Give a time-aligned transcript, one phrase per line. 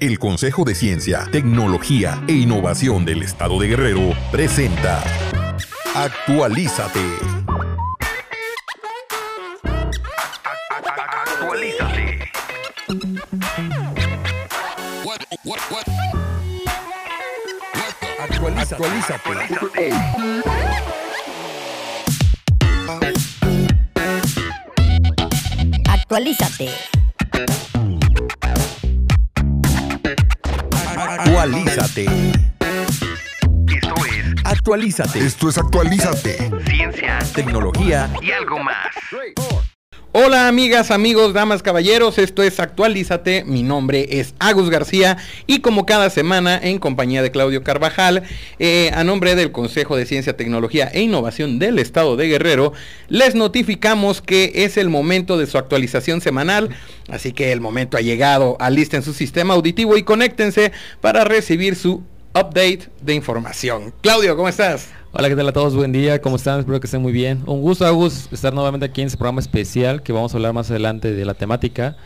[0.00, 5.04] El Consejo de Ciencia, Tecnología e Innovación del Estado de Guerrero presenta
[5.94, 7.00] Actualízate.
[10.70, 12.30] Actualízate.
[18.18, 18.74] Actualízate.
[18.74, 19.90] Actualízate.
[25.86, 26.99] Actualízate.
[31.40, 31.54] Esto
[34.04, 35.20] es Actualízate.
[35.20, 36.50] Esto es Actualízate.
[36.66, 38.99] ciencia Tecnología y algo más.
[40.12, 45.86] Hola amigas, amigos, damas, caballeros, esto es Actualízate, mi nombre es Agus García y como
[45.86, 48.24] cada semana en compañía de Claudio Carvajal,
[48.58, 52.72] eh, a nombre del Consejo de Ciencia, Tecnología e Innovación del Estado de Guerrero,
[53.06, 56.70] les notificamos que es el momento de su actualización semanal,
[57.08, 62.02] así que el momento ha llegado, alisten su sistema auditivo y conéctense para recibir su
[62.34, 63.94] update de información.
[64.00, 64.88] Claudio, ¿cómo estás?
[65.12, 65.74] Hola, ¿qué tal a todos?
[65.74, 66.60] Buen día, ¿cómo están?
[66.60, 67.42] Espero que estén muy bien.
[67.46, 70.70] Un gusto, Agus, estar nuevamente aquí en este programa especial que vamos a hablar más
[70.70, 71.96] adelante de la temática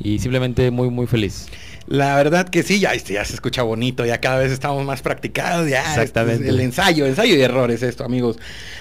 [0.00, 1.48] y simplemente muy, muy feliz.
[1.86, 5.02] La verdad que sí, ya, este, ya se escucha bonito, ya cada vez estamos más
[5.02, 6.48] practicados, ya este es Exactamente.
[6.48, 8.38] el ensayo, ensayo y errores esto, amigos.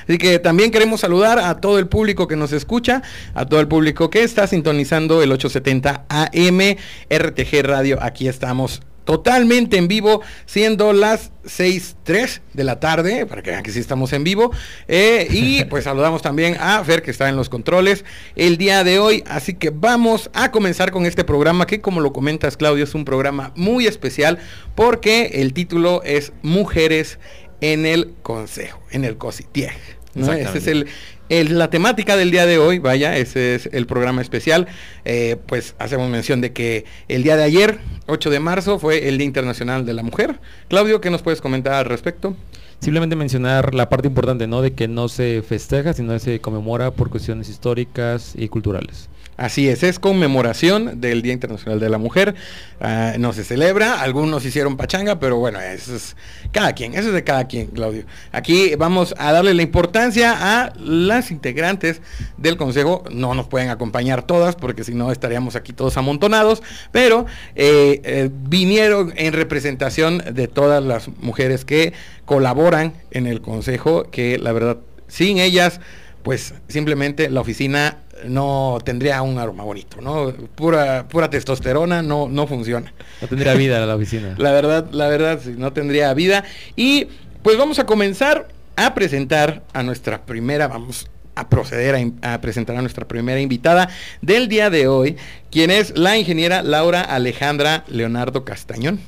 [0.07, 3.67] Así que también queremos saludar a todo el público que nos escucha, a todo el
[3.67, 6.77] público que está sintonizando el 870 AM
[7.09, 7.97] RTG Radio.
[8.01, 13.71] Aquí estamos totalmente en vivo, siendo las 6.03 de la tarde, para que vean que
[13.71, 14.51] sí estamos en vivo.
[14.87, 18.99] Eh, y pues saludamos también a Fer, que está en los controles el día de
[18.99, 19.23] hoy.
[19.27, 23.05] Así que vamos a comenzar con este programa, que como lo comentas, Claudio, es un
[23.05, 24.39] programa muy especial,
[24.75, 27.19] porque el título es Mujeres
[27.61, 29.73] en el Consejo, en el COSITIEG.
[30.15, 30.31] ¿no?
[30.31, 30.87] Ese es el,
[31.29, 34.67] la temática del día de hoy, vaya, ese es el programa especial.
[35.05, 39.17] Eh, pues hacemos mención de que el día de ayer, 8 de marzo, fue el
[39.17, 40.39] Día Internacional de la Mujer.
[40.67, 42.35] Claudio, ¿qué nos puedes comentar al respecto?
[42.79, 44.61] Simplemente mencionar la parte importante, ¿no?
[44.61, 49.09] De que no se festeja, sino se conmemora por cuestiones históricas y culturales.
[49.37, 52.35] Así es, es conmemoración del Día Internacional de la Mujer.
[52.79, 56.15] Ah, no se celebra, algunos hicieron pachanga, pero bueno, eso es
[56.51, 58.03] cada quien, eso es de cada quien, Claudio.
[58.31, 62.01] Aquí vamos a darle la importancia a las integrantes
[62.37, 63.03] del Consejo.
[63.11, 66.61] No nos pueden acompañar todas, porque si no estaríamos aquí todos amontonados,
[66.91, 71.93] pero eh, eh, vinieron en representación de todas las mujeres que
[72.25, 74.77] colaboran en el Consejo, que la verdad,
[75.07, 75.79] sin ellas,
[76.23, 80.31] pues simplemente la oficina no tendría un aroma bonito, ¿no?
[80.55, 82.93] Pura, pura testosterona no, no funciona.
[83.21, 84.35] No tendría vida la oficina.
[84.37, 86.45] La verdad, la verdad, sí, no tendría vida.
[86.75, 87.07] Y
[87.41, 88.47] pues vamos a comenzar
[88.77, 93.89] a presentar a nuestra primera, vamos a proceder a, a presentar a nuestra primera invitada
[94.21, 95.17] del día de hoy,
[95.51, 98.99] quien es la ingeniera Laura Alejandra Leonardo Castañón.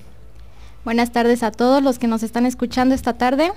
[0.83, 3.51] Buenas tardes a todos los que nos están escuchando esta tarde.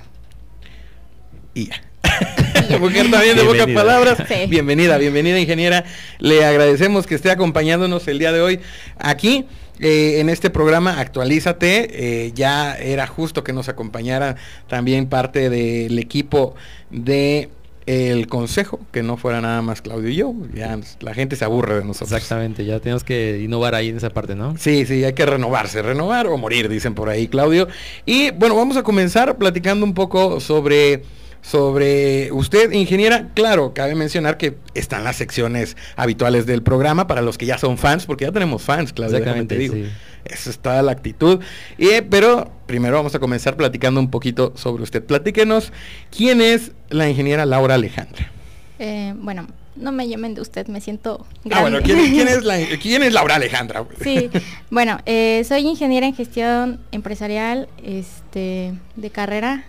[1.55, 1.88] Y ya.
[2.81, 3.81] Mujer también de pocas Bienvenida.
[3.81, 4.19] palabras.
[4.29, 4.47] Sí.
[4.49, 5.85] Bienvenida, bienvenida ingeniera.
[6.19, 8.61] Le agradecemos que esté acompañándonos el día de hoy
[8.99, 9.47] aquí.
[9.81, 14.37] eh, en este programa Actualízate, eh, ya era justo que nos acompañara
[14.69, 16.55] también parte del equipo
[16.91, 17.49] de
[17.87, 21.77] el consejo, que no fuera nada más Claudio y yo, ya la gente se aburre
[21.77, 22.13] de nosotros.
[22.13, 24.57] Exactamente, ya tenemos que innovar ahí en esa parte, ¿no?
[24.59, 27.67] Sí, sí, hay que renovarse, renovar o morir, dicen por ahí, Claudio.
[28.05, 31.05] Y bueno, vamos a comenzar platicando un poco sobre,
[31.43, 33.29] sobre usted, ingeniera.
[33.35, 37.79] Claro, cabe mencionar que están las secciones habituales del programa para los que ya son
[37.79, 39.75] fans, porque ya tenemos fans, te Exactamente, digo.
[39.75, 39.87] sí.
[40.25, 41.41] Esa está la actitud.
[41.79, 45.03] Y, eh, pero primero vamos a comenzar platicando un poquito sobre usted.
[45.03, 45.73] Platíquenos,
[46.15, 48.31] ¿quién es la ingeniera Laura Alejandra?
[48.79, 49.47] Eh, bueno,
[49.77, 51.95] no me llamen de usted, me siento Ah, bueno, grande.
[51.95, 53.85] ¿quién, quién es, la, ¿quién es Laura Alejandra?
[54.03, 54.29] Sí,
[54.71, 59.65] bueno, eh, soy ingeniera en gestión empresarial este, de carrera,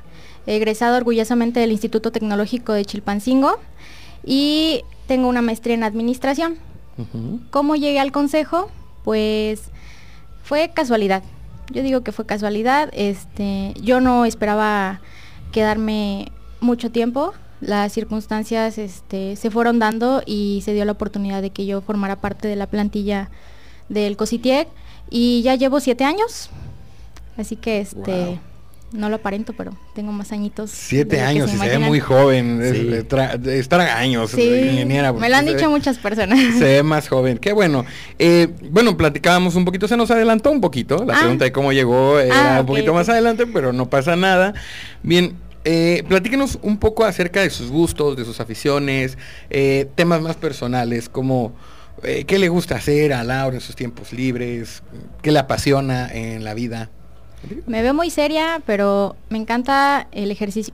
[0.55, 3.59] egresado orgullosamente del Instituto Tecnológico de Chilpancingo
[4.25, 6.57] y tengo una maestría en administración.
[7.49, 8.69] ¿Cómo llegué al consejo?
[9.03, 9.61] Pues
[10.43, 11.23] fue casualidad.
[11.71, 12.89] Yo digo que fue casualidad.
[12.91, 14.99] Este, yo no esperaba
[15.53, 17.33] quedarme mucho tiempo.
[17.61, 22.17] Las circunstancias este, se fueron dando y se dio la oportunidad de que yo formara
[22.17, 23.29] parte de la plantilla
[23.87, 24.67] del COSITIEC
[25.09, 26.49] y ya llevo siete años.
[27.37, 28.39] Así que este Wow.
[28.91, 30.71] No lo aparento, pero tengo más añitos.
[30.71, 32.59] Siete años, se y se ve muy joven.
[32.73, 32.83] Sí.
[32.85, 35.13] de tra- de estar a años, Sí, ingeniera.
[35.13, 36.39] me lo han dicho ve- muchas personas.
[36.57, 37.37] Se ve más joven.
[37.37, 37.85] Qué bueno.
[38.17, 41.03] Eh, bueno, platicábamos un poquito, se nos adelantó un poquito.
[41.05, 41.19] La Ah.
[41.19, 44.53] pregunta de cómo llegó era Ah, un poquito más adelante, pero no pasa nada.
[45.03, 45.35] Bien,
[45.65, 49.17] eh, platíquenos un poco acerca de sus gustos, de sus aficiones,
[49.49, 51.53] eh, temas más personales, como
[52.03, 54.83] eh, ¿qué le gusta hacer a Laura en sus tiempos libres?
[55.21, 56.89] ¿Qué le apasiona en la vida?
[57.67, 60.73] Me veo muy seria, pero me encanta el ejercicio.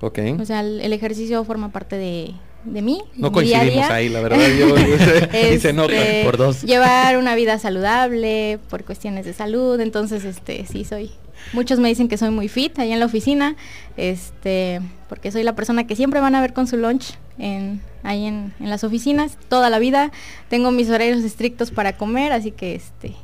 [0.00, 0.18] Ok.
[0.40, 2.32] O sea, el, el ejercicio forma parte de,
[2.64, 3.02] de mí.
[3.16, 3.94] No mi día a coincidimos día.
[3.96, 4.38] ahí, la verdad.
[4.58, 4.74] yo-
[5.54, 5.92] y se nota.
[5.92, 6.62] Este, Por dos.
[6.62, 9.80] Llevar una vida saludable por cuestiones de salud.
[9.80, 11.10] Entonces, este, sí soy.
[11.52, 13.54] Muchos me dicen que soy muy fit ahí en la oficina,
[13.96, 18.26] este, porque soy la persona que siempre van a ver con su lunch en, ahí
[18.26, 20.10] en, en las oficinas toda la vida.
[20.48, 23.14] Tengo mis horarios estrictos para comer, así que este,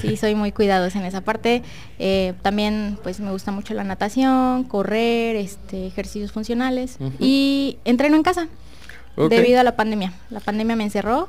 [0.00, 1.62] sí soy muy cuidadosa en esa parte.
[1.98, 8.22] Eh, también pues me gusta mucho la natación, correr, este, ejercicios funcionales y entreno en
[8.22, 8.48] casa
[9.16, 10.12] debido a la pandemia.
[10.30, 11.28] La pandemia me encerró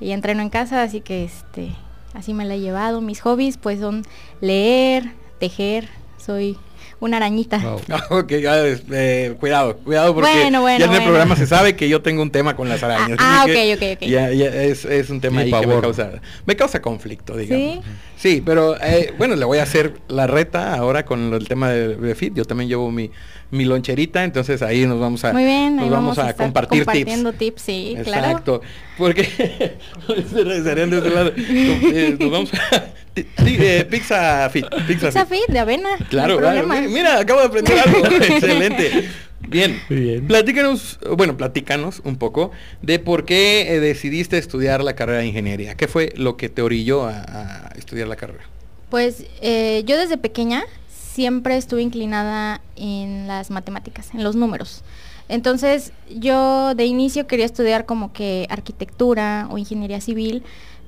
[0.00, 1.72] y entreno en casa, así que este,
[2.14, 3.00] así me la he llevado.
[3.00, 4.04] Mis hobbies pues son
[4.40, 5.88] leer, tejer,
[6.18, 6.58] soy
[7.00, 7.58] una arañita.
[7.58, 7.80] Wow.
[7.92, 11.46] Ah, ok, ya, es- eh, cuidado, cuidado porque Bueno, bueno, ya en el programa se
[11.46, 13.18] sabe que yo tengo un tema con las arañas.
[13.20, 14.08] Ah, así ah, que ok, ok, ok.
[14.08, 16.10] Ya, ya es, es un tema Tiene ahí que me causa,
[16.46, 17.84] me causa conflicto, digamos.
[17.84, 17.90] ¿Sí?
[18.22, 21.96] Sí, pero eh, bueno, le voy a hacer la reta ahora con el tema de,
[21.96, 22.32] de Fit.
[22.34, 23.10] Yo también llevo mi,
[23.50, 26.86] mi loncherita, entonces ahí nos vamos a, Muy bien, nos vamos, a, estar compartir tips.
[26.86, 27.62] compartiendo tips.
[27.62, 28.26] sí, claro.
[28.26, 28.62] Exacto,
[28.96, 29.24] porque
[30.62, 31.32] serían de ese lado.
[31.36, 32.84] Eh, Nos vamos a
[33.16, 35.40] eh, pizza fit, pizza, Pizza fit.
[35.40, 35.88] fit de avena.
[36.08, 36.88] Claro, no claro.
[36.88, 38.06] Mira, acabo de aprender algo.
[38.06, 39.08] Excelente.
[39.52, 39.80] Bien.
[39.88, 40.26] Muy bien.
[40.26, 42.50] Platícanos, bueno, platícanos un poco
[42.80, 45.76] de por qué eh, decidiste estudiar la carrera de ingeniería.
[45.76, 48.44] ¿Qué fue lo que te orilló a, a estudiar la carrera?
[48.90, 54.82] Pues eh, yo desde pequeña siempre estuve inclinada en las matemáticas, en los números.
[55.28, 60.42] Entonces yo de inicio quería estudiar como que arquitectura o ingeniería civil,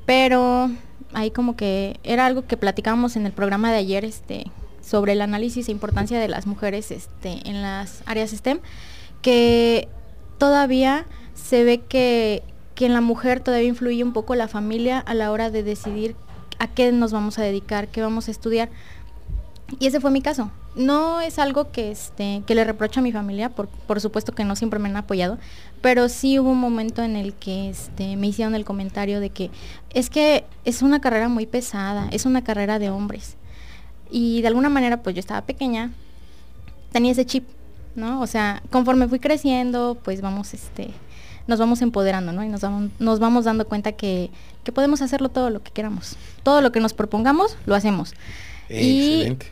[0.06, 0.70] pero
[1.14, 4.44] ahí como que era algo que platicábamos en el programa de ayer este,
[4.84, 8.60] sobre el análisis e importancia de las mujeres este, en las áreas STEM,
[9.22, 9.88] que
[10.38, 12.42] todavía se ve que,
[12.74, 16.16] que en la mujer todavía influye un poco la familia a la hora de decidir
[16.58, 18.68] a qué nos vamos a dedicar, qué vamos a estudiar.
[19.78, 20.50] Y ese fue mi caso.
[20.76, 24.44] No es algo que, este, que le reprocho a mi familia, por, por supuesto que
[24.44, 25.38] no siempre me han apoyado,
[25.80, 29.50] pero sí hubo un momento en el que este, me hicieron el comentario de que
[29.90, 33.36] es que es una carrera muy pesada, es una carrera de hombres.
[34.10, 35.90] Y de alguna manera, pues yo estaba pequeña,
[36.92, 37.44] tenía ese chip,
[37.96, 38.20] ¿no?
[38.20, 40.90] O sea, conforme fui creciendo, pues vamos, este,
[41.46, 42.44] nos vamos empoderando, ¿no?
[42.44, 44.30] Y nos vamos, nos vamos dando cuenta que,
[44.62, 46.16] que podemos hacerlo todo lo que queramos.
[46.42, 48.12] Todo lo que nos propongamos, lo hacemos.
[48.70, 49.46] Y- Excelente.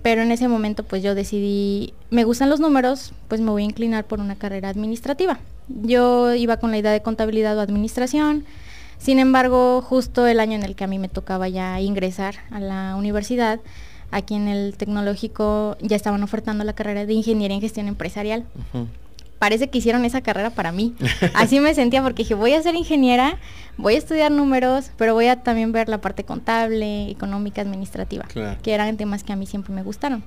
[0.00, 3.66] Pero en ese momento pues yo decidí, me gustan los números, pues me voy a
[3.66, 5.40] inclinar por una carrera administrativa.
[5.68, 8.44] Yo iba con la idea de contabilidad o administración,
[8.98, 12.60] sin embargo justo el año en el que a mí me tocaba ya ingresar a
[12.60, 13.60] la universidad,
[14.10, 18.44] aquí en el tecnológico ya estaban ofertando la carrera de ingeniería en gestión empresarial.
[19.38, 20.96] Parece que hicieron esa carrera para mí.
[21.34, 23.38] Así me sentía porque dije, voy a ser ingeniera,
[23.76, 28.58] voy a estudiar números, pero voy a también ver la parte contable, económica, administrativa Claro.
[28.62, 30.24] que eran temas que a mí siempre me gustaron.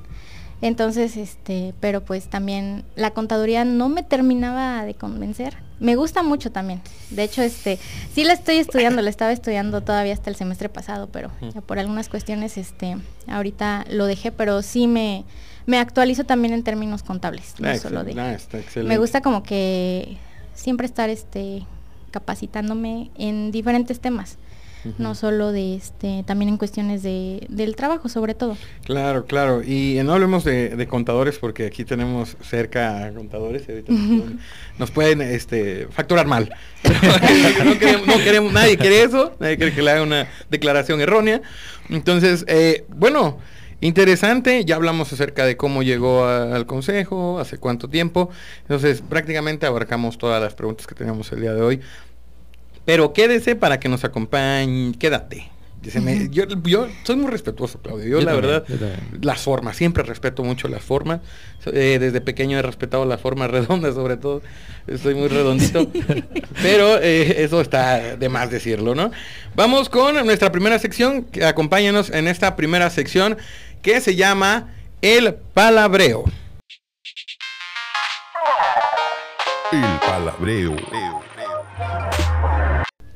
[0.62, 5.56] Entonces, este, pero pues también la contaduría no me terminaba de convencer.
[5.80, 6.82] Me gusta mucho también.
[7.10, 7.80] De hecho, este,
[8.14, 11.80] sí la estoy estudiando, la estaba estudiando todavía hasta el semestre pasado, pero ya por
[11.80, 12.98] algunas cuestiones, este,
[13.28, 15.24] ahorita lo dejé, pero sí me,
[15.66, 18.20] me actualizo también en términos contables, no Ah, solo de.
[18.22, 18.60] ah, está.
[18.84, 20.18] Me gusta como que
[20.54, 21.66] siempre estar, este,
[22.12, 24.38] capacitándome en diferentes temas,
[24.98, 28.58] No solo de, este, también en cuestiones de, del trabajo, sobre todo.
[28.84, 29.62] Claro, claro.
[29.64, 34.02] Y no hablemos de, de contadores porque aquí tenemos cerca a contadores y ahorita nos
[34.08, 34.40] pueden,
[34.80, 36.54] nos pueden, este, facturar mal.
[36.84, 41.42] no, queremos, no queremos- nadie quiere eso, nadie quiere que le haga una declaración errónea.
[41.90, 43.38] Entonces, eh, bueno,
[43.82, 44.66] interesante.
[44.66, 48.30] Ya hablamos acerca de cómo llegó a- al consejo, hace cuánto tiempo.
[48.64, 51.82] Entonces, prácticamente abarcamos todas las preguntas que teníamos el día de hoy.
[52.86, 55.50] Pero quédese para que nos acompañe, quédate.
[55.96, 58.06] Me- yo, yo soy muy respetuoso, Claudio.
[58.06, 58.66] Yo, Yo la también, verdad,
[59.14, 61.22] yo las formas, siempre respeto mucho las formas.
[61.66, 64.44] Eh, desde pequeño he respetado las formas redondas, sobre todo.
[64.86, 65.88] Estoy muy redondito.
[66.62, 69.10] Pero eh, eso está de más decirlo, ¿no?
[69.56, 71.26] Vamos con nuestra primera sección.
[71.44, 73.38] Acompáñanos en esta primera sección
[73.82, 74.70] que se llama
[75.02, 76.26] El Palabreo.
[79.72, 80.76] El palabreo.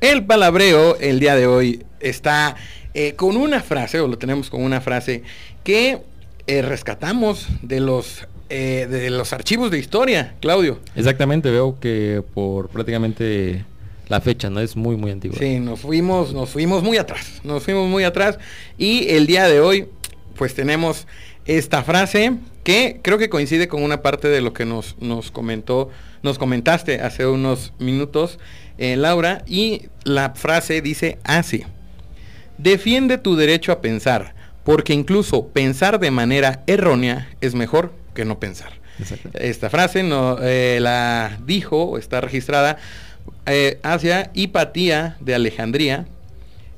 [0.00, 2.56] El palabreo el día de hoy está
[2.92, 5.22] eh, con una frase, o lo tenemos con una frase,
[5.64, 6.00] que
[6.46, 10.80] eh, rescatamos de los, eh, de los archivos de historia, Claudio.
[10.94, 13.64] Exactamente, veo que por prácticamente
[14.08, 14.60] la fecha, ¿no?
[14.60, 15.38] Es muy, muy antigua.
[15.38, 18.38] Sí, nos fuimos, nos fuimos muy atrás, nos fuimos muy atrás
[18.76, 19.88] y el día de hoy
[20.36, 21.06] pues tenemos
[21.46, 22.34] esta frase
[22.64, 25.90] que creo que coincide con una parte de lo que nos, nos comentó,
[26.22, 28.38] nos comentaste hace unos minutos,
[28.78, 31.64] eh, Laura, y la frase dice así.
[32.58, 34.34] Defiende tu derecho a pensar,
[34.64, 38.72] porque incluso pensar de manera errónea es mejor que no pensar.
[38.98, 39.30] Exacto.
[39.34, 42.78] Esta frase no, eh, la dijo, está registrada
[43.46, 46.06] eh, hacia Hipatía de Alejandría,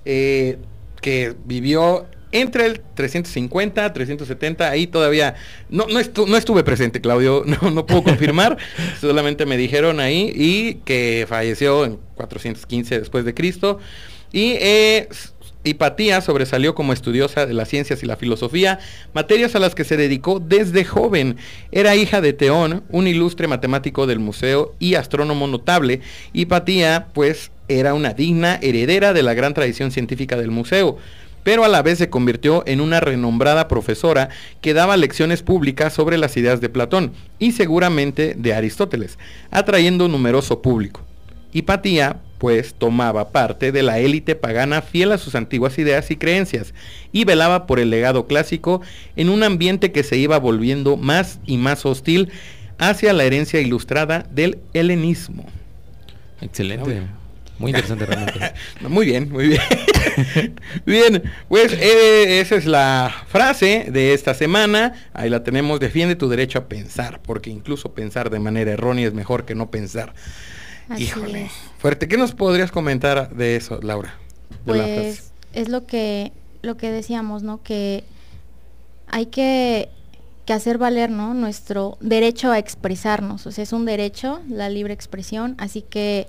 [0.05, 0.59] eh,
[1.01, 5.35] que vivió entre el 350, 370, ahí todavía
[5.71, 8.59] no, no, estu- no estuve presente, Claudio, no, no puedo confirmar,
[9.01, 13.79] solamente me dijeron ahí y que falleció en 415 después de Cristo.
[14.31, 15.09] Y eh,
[15.65, 18.79] Hipatía sobresalió como estudiosa de las ciencias y la filosofía,
[19.15, 21.37] materias a las que se dedicó desde joven.
[21.73, 26.01] Era hija de Teón, un ilustre matemático del museo y astrónomo notable.
[26.33, 30.99] Hipatía, pues, era una digna heredera de la gran tradición científica del museo
[31.49, 34.29] pero a la vez se convirtió en una renombrada profesora
[34.61, 39.19] que daba lecciones públicas sobre las ideas de Platón y seguramente de Aristóteles,
[39.51, 41.01] atrayendo numeroso público.
[41.55, 46.75] Hipatía, pues, tomaba parte de la élite pagana fiel a sus antiguas ideas y creencias
[47.13, 48.83] y velaba por el legado clásico
[49.17, 52.29] en un ambiente que se iba volviendo más y más hostil
[52.77, 55.47] hacia la herencia ilustrada del helenismo.
[56.43, 57.05] Excelente.
[57.59, 58.53] Muy interesante realmente.
[58.81, 59.61] No, Muy bien, muy bien.
[60.87, 64.95] bien, pues eh, esa es la frase de esta semana.
[65.13, 65.81] Ahí la tenemos.
[65.81, 69.71] Defiende tu derecho a pensar, porque incluso pensar de manera errónea es mejor que no
[69.71, 70.15] pensar.
[70.89, 71.53] Así Híjole, es.
[71.79, 72.09] fuerte.
[72.09, 74.15] ¿Qué nos podrías comentar de eso, Laura?
[74.65, 75.01] De la frase.
[75.01, 77.63] Pues es lo que lo que decíamos, ¿no?
[77.63, 78.05] Que
[79.07, 79.89] hay que,
[80.45, 81.35] que hacer valer, ¿no?
[81.35, 83.47] Nuestro derecho a expresarnos.
[83.47, 86.27] O sea, es un derecho, la libre expresión, así que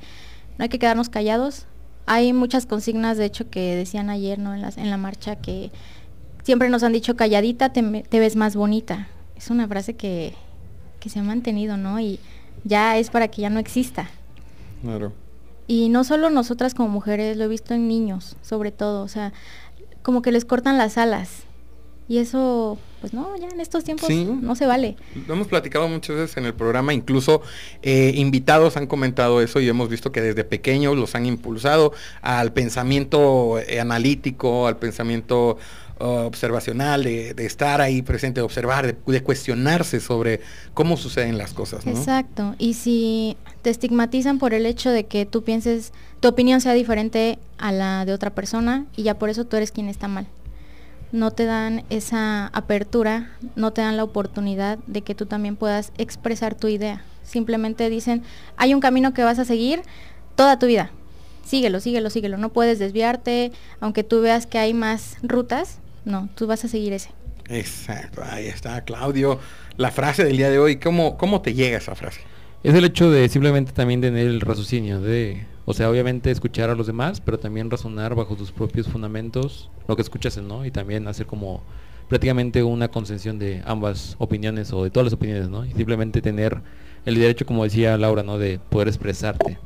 [0.59, 1.65] no hay que quedarnos callados.
[2.05, 4.53] Hay muchas consignas, de hecho, que decían ayer, ¿no?
[4.53, 5.71] En, la marcha, que
[6.43, 9.07] siempre nos han dicho calladita te, te ves más bonita.
[9.37, 10.33] Es una frase que,
[10.99, 11.99] que se ha mantenido, ¿no?
[12.01, 12.19] Y
[12.65, 14.09] ya es para que ya no exista.
[14.81, 15.13] Claro.
[15.65, 19.31] Y no solo nosotras como mujeres, lo he visto en niños, sobre todo, o sea,
[20.01, 21.43] como que les cortan las alas.
[22.09, 24.25] Y eso, pues no, ya en estos tiempos Sí.
[24.25, 24.97] no se vale.
[25.27, 27.43] Lo hemos platicado muchas veces en el programa, incluso
[27.83, 32.51] eh, invitados han comentado eso y hemos visto que desde pequeños los han impulsado al
[32.51, 35.57] pensamiento eh, analítico, al pensamiento
[35.99, 40.41] uh, observacional, de, de estar ahí presente, de observar, de, de cuestionarse sobre
[40.73, 41.91] cómo suceden las cosas, ¿no?
[41.91, 42.55] Exacto.
[42.57, 47.37] Y si te estigmatizan por el hecho de que tú pienses, tu opinión sea diferente
[47.59, 50.25] a la de otra persona y ya por eso tú eres quien está mal.
[51.11, 55.91] No te dan esa apertura, no te dan la oportunidad de que tú también puedas
[55.97, 57.03] expresar tu idea.
[57.23, 58.23] Simplemente dicen,
[58.57, 59.81] hay un camino que vas a seguir
[60.35, 60.91] toda tu vida.
[61.45, 62.37] Síguelo, síguelo, síguelo.
[62.37, 65.79] No puedes desviarte, aunque tú veas que hay más rutas.
[66.05, 67.09] No, tú vas a seguir ese.
[67.49, 69.39] Exacto, ahí está, Claudio.
[69.77, 72.21] La frase del día de hoy, ¿cómo, cómo te llega esa frase?
[72.61, 76.75] Es el hecho de simplemente también tener el raciocinio, de, o sea, obviamente escuchar a
[76.75, 80.65] los demás, pero también razonar bajo tus propios fundamentos lo que escuchas, ¿no?
[80.65, 81.63] Y también hacer como
[82.09, 85.63] prácticamente una concesión de ambas opiniones o de todas las opiniones, ¿no?
[85.63, 86.61] Y simplemente tener
[87.05, 88.37] el derecho, como decía Laura, ¿no?
[88.37, 89.57] De poder expresarte.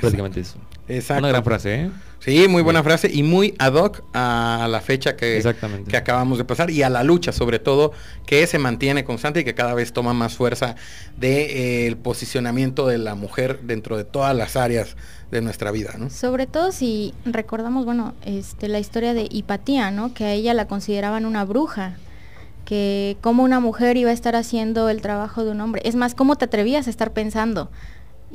[0.00, 0.58] Prácticamente eso.
[0.88, 1.20] Exacto.
[1.20, 1.90] Una gran frase, ¿eh?
[2.20, 5.90] Sí, muy buena frase y muy ad hoc a la fecha que, Exactamente.
[5.90, 7.92] que acabamos de pasar y a la lucha sobre todo
[8.26, 10.74] que se mantiene constante y que cada vez toma más fuerza
[11.16, 14.96] de, eh, el posicionamiento de la mujer dentro de todas las áreas
[15.30, 16.10] de nuestra vida, ¿no?
[16.10, 20.14] Sobre todo si recordamos, bueno, este, la historia de Hipatía, ¿no?
[20.14, 21.96] Que a ella la consideraban una bruja,
[22.64, 25.82] que como una mujer iba a estar haciendo el trabajo de un hombre.
[25.84, 27.70] Es más, ¿cómo te atrevías a estar pensando?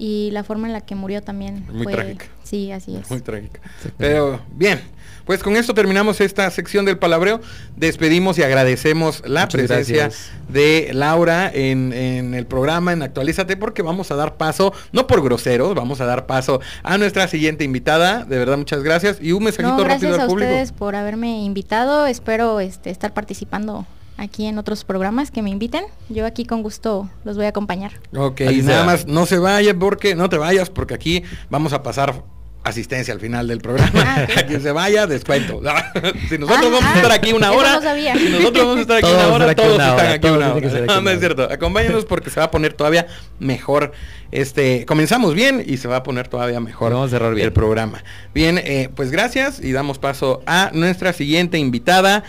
[0.03, 1.93] Y la forma en la que murió también Muy fue...
[1.93, 2.25] trágica.
[2.43, 3.07] Sí, así es.
[3.11, 3.61] Muy trágica.
[3.99, 4.81] Pero bien,
[5.25, 7.39] pues con esto terminamos esta sección del palabreo.
[7.75, 10.31] Despedimos y agradecemos la Muchas presencia gracias.
[10.49, 15.21] de Laura en, en el programa en Actualízate porque vamos a dar paso, no por
[15.23, 18.25] groseros, vamos a dar paso a nuestra siguiente invitada.
[18.25, 19.19] De verdad, muchas gracias.
[19.21, 20.49] Y un mensajito No, rápido gracias al a público.
[20.49, 22.07] ustedes por haberme invitado.
[22.07, 23.85] Espero este, estar participando
[24.17, 25.85] aquí en otros programas que me inviten.
[26.09, 27.93] Yo aquí con gusto los voy a acompañar.
[28.15, 31.83] Ok, y nada más no se vaya porque no te vayas porque aquí vamos a
[31.83, 32.23] pasar
[32.63, 33.91] asistencia al final del programa.
[34.05, 34.27] Ah.
[34.37, 35.61] A quien se vaya, descuento.
[36.29, 38.15] si nosotros Ah, vamos a ah, estar aquí una hora, no sabía.
[38.15, 40.37] si nosotros vamos a estar aquí Todos una hora, todos una están hora, aquí todos
[40.37, 40.85] una hora.
[40.85, 41.43] No, no es cierto.
[41.51, 43.07] Acompáñanos porque se va a poner todavía
[43.39, 43.93] mejor.
[44.31, 47.47] Este, comenzamos bien y se va a poner todavía mejor Vamos a cerrar bien.
[47.47, 48.03] el programa.
[48.33, 52.23] Bien, eh, pues gracias y damos paso a nuestra siguiente invitada.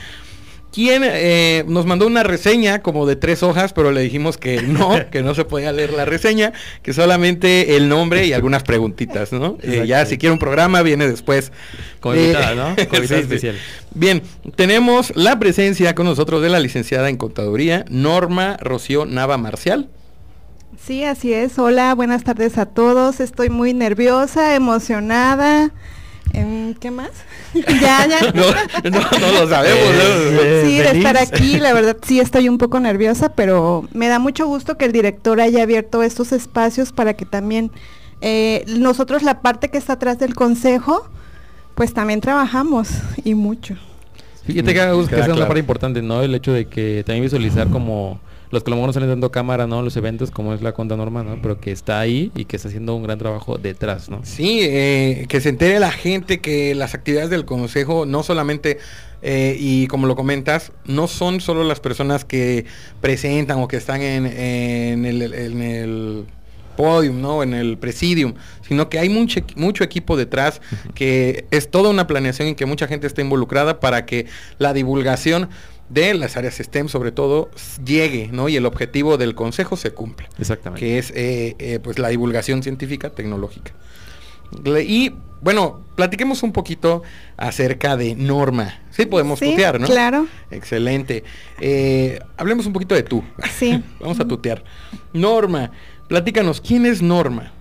[0.72, 4.98] Quien eh, nos mandó una reseña como de tres hojas, pero le dijimos que no,
[5.10, 6.52] que no se podía leer la reseña,
[6.82, 9.58] que solamente el nombre y algunas preguntitas, ¿no?
[9.62, 11.52] Eh, ya si quiere un programa viene después.
[12.04, 12.76] Eh, invitada, ¿no?
[12.88, 13.14] Como invitada sí, sí.
[13.14, 13.56] especial.
[13.94, 14.22] Bien,
[14.56, 19.88] tenemos la presencia con nosotros de la licenciada en contaduría, Norma Rocío Nava Marcial.
[20.82, 21.58] Sí, así es.
[21.58, 23.20] Hola, buenas tardes a todos.
[23.20, 25.70] Estoy muy nerviosa, emocionada.
[26.82, 27.10] ¿Qué más?
[27.54, 28.32] ya, ya.
[28.34, 29.94] No, no, no lo sabemos.
[29.94, 30.40] ¿no?
[30.42, 34.18] Eh, Sí, de estar aquí, la verdad sí estoy un poco nerviosa, pero me da
[34.18, 37.70] mucho gusto que el director haya abierto estos espacios para que también
[38.20, 41.08] eh, nosotros la parte que está atrás del consejo,
[41.74, 42.88] pues también trabajamos
[43.24, 43.76] y mucho.
[44.44, 46.22] Fíjate que, Agus, que esa es una parte importante, ¿no?
[46.22, 48.18] El hecho de que también visualizar como
[48.52, 49.82] los que a lo mejor no salen dando cámara, ¿no?
[49.82, 51.40] Los eventos, como es la Conta Norma, ¿no?
[51.40, 54.20] Pero que está ahí y que está haciendo un gran trabajo detrás, ¿no?
[54.24, 58.78] Sí, eh, que se entere la gente que las actividades del consejo no solamente,
[59.22, 62.66] eh, y como lo comentas, no son solo las personas que
[63.00, 66.26] presentan o que están en, en el, en el
[66.76, 67.42] podium, ¿no?
[67.42, 68.34] En el presidium,
[68.66, 70.60] sino que hay mucho, mucho equipo detrás,
[70.94, 74.26] que es toda una planeación y que mucha gente está involucrada para que
[74.58, 75.48] la divulgación
[75.88, 77.50] de las áreas STEM sobre todo
[77.84, 78.48] llegue, ¿no?
[78.48, 80.80] Y el objetivo del consejo se cumpla Exactamente.
[80.84, 83.72] que es eh, eh, pues la divulgación científica tecnológica.
[84.64, 87.02] Le- Y bueno, platiquemos un poquito
[87.36, 88.80] acerca de Norma.
[88.90, 89.86] Sí, podemos Sí, tutear, ¿no?
[89.86, 90.26] claro.
[90.50, 91.24] Excelente.
[91.60, 93.24] Eh, hablemos un poquito de tú.
[93.58, 93.82] Sí.
[94.00, 94.62] Vamos a tutear.
[95.12, 95.72] Norma,
[96.08, 97.52] platícanos, ¿quién es Norma?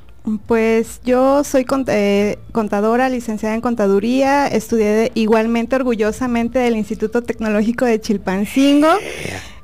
[0.46, 7.24] Pues yo soy cont- eh, contadora, licenciada en contaduría, estudié de- igualmente orgullosamente del Instituto
[7.24, 8.88] Tecnológico de Chilpancingo.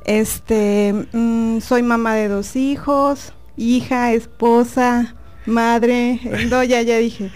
[0.05, 7.31] Este, mm, soy mamá de dos hijos, hija, esposa, madre, no, ya, ya dije.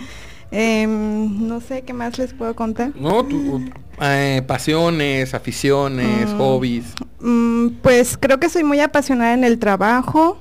[0.54, 2.92] Em, no sé qué más les puedo contar.
[2.96, 3.24] ¿No?
[3.24, 3.62] Tu-
[4.02, 6.38] eh, pasiones, aficiones, Mm.
[6.38, 6.86] hobbies.
[7.20, 10.40] Mm, pues creo que soy muy apasionada en el trabajo.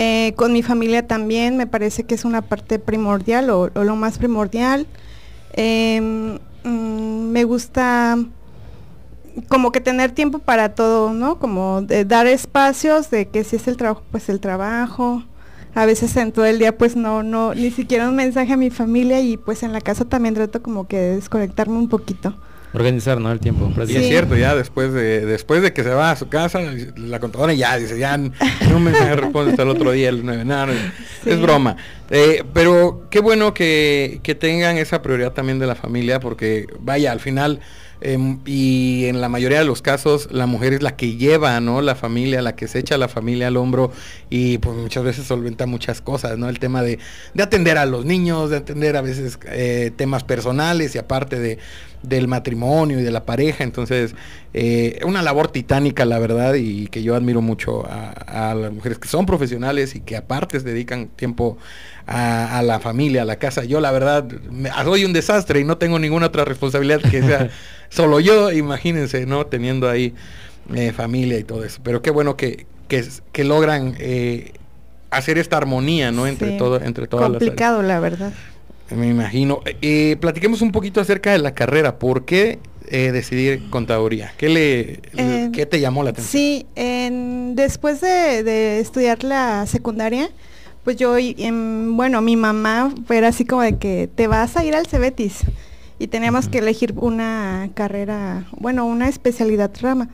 [0.00, 4.16] Eh, con mi familia también me parece que es una parte primordial o, lo más
[4.16, 4.86] primordial.
[5.54, 8.16] Em, mm, me gusta
[9.48, 11.40] como que tener tiempo para todo, ¿no?
[11.40, 15.24] Como de dar espacios de que si es el trabajo, pues el trabajo.
[15.74, 18.70] A veces en todo el día pues no, no, ni siquiera un mensaje a mi
[18.70, 22.36] familia y pues en la casa también trato como que de desconectarme un poquito.
[22.72, 23.32] Organizar, ¿no?
[23.32, 23.72] El tiempo.
[23.86, 26.60] Y es cierto, ya después de después de que se va a su casa,
[26.96, 30.44] la contadora ya dice, ya no me responde hasta el otro día el 9.
[30.44, 31.30] No, no, Sí.
[31.30, 31.76] Es broma.
[32.10, 37.12] Eh, pero qué bueno que, que tengan esa prioridad también de la familia, porque vaya,
[37.12, 37.60] al final,
[38.00, 41.80] em, y en la mayoría de los casos, la mujer es la que lleva, ¿no?
[41.80, 43.92] La familia, la que se echa la familia al hombro
[44.30, 46.48] y pues muchas veces solventa muchas cosas, ¿no?
[46.48, 46.98] El tema de,
[47.34, 51.58] de atender a los niños, de atender a veces eh, temas personales y aparte de
[52.02, 53.64] del matrimonio y de la pareja.
[53.64, 54.14] Entonces,
[54.54, 58.98] eh, una labor titánica, la verdad, y que yo admiro mucho a, a las mujeres
[58.98, 61.58] que son profesionales y que aparte se dedican tiempo
[62.08, 63.64] a, a la familia, a la casa.
[63.64, 67.50] Yo, la verdad, me, soy un desastre y no tengo ninguna otra responsabilidad que sea
[67.90, 69.46] solo yo, imagínense, ¿no?
[69.46, 70.14] Teniendo ahí
[70.74, 71.80] eh, familia y todo eso.
[71.84, 74.52] Pero qué bueno que, que, que logran eh,
[75.10, 76.26] hacer esta armonía, ¿no?
[76.26, 76.56] Entre, Sí.
[76.58, 77.50] todo, entre todas las áreas.
[77.50, 78.32] Complicado, la verdad.
[78.90, 79.60] Me imagino.
[79.82, 81.98] Eh, platiquemos un poquito acerca de la carrera.
[81.98, 82.58] ¿Por qué
[82.90, 84.32] eh, decidir contaduría?
[84.38, 86.30] ¿Qué, le, Eh, ¿Qué te llamó la atención?
[86.42, 90.30] Sí, en- después de, de estudiar la secundaria,
[90.88, 94.74] pues yo, em, bueno, mi mamá era así como de que te vas a ir
[94.74, 95.40] al Cebetis
[95.98, 100.08] y teníamos que elegir una carrera, bueno, una especialidad rama.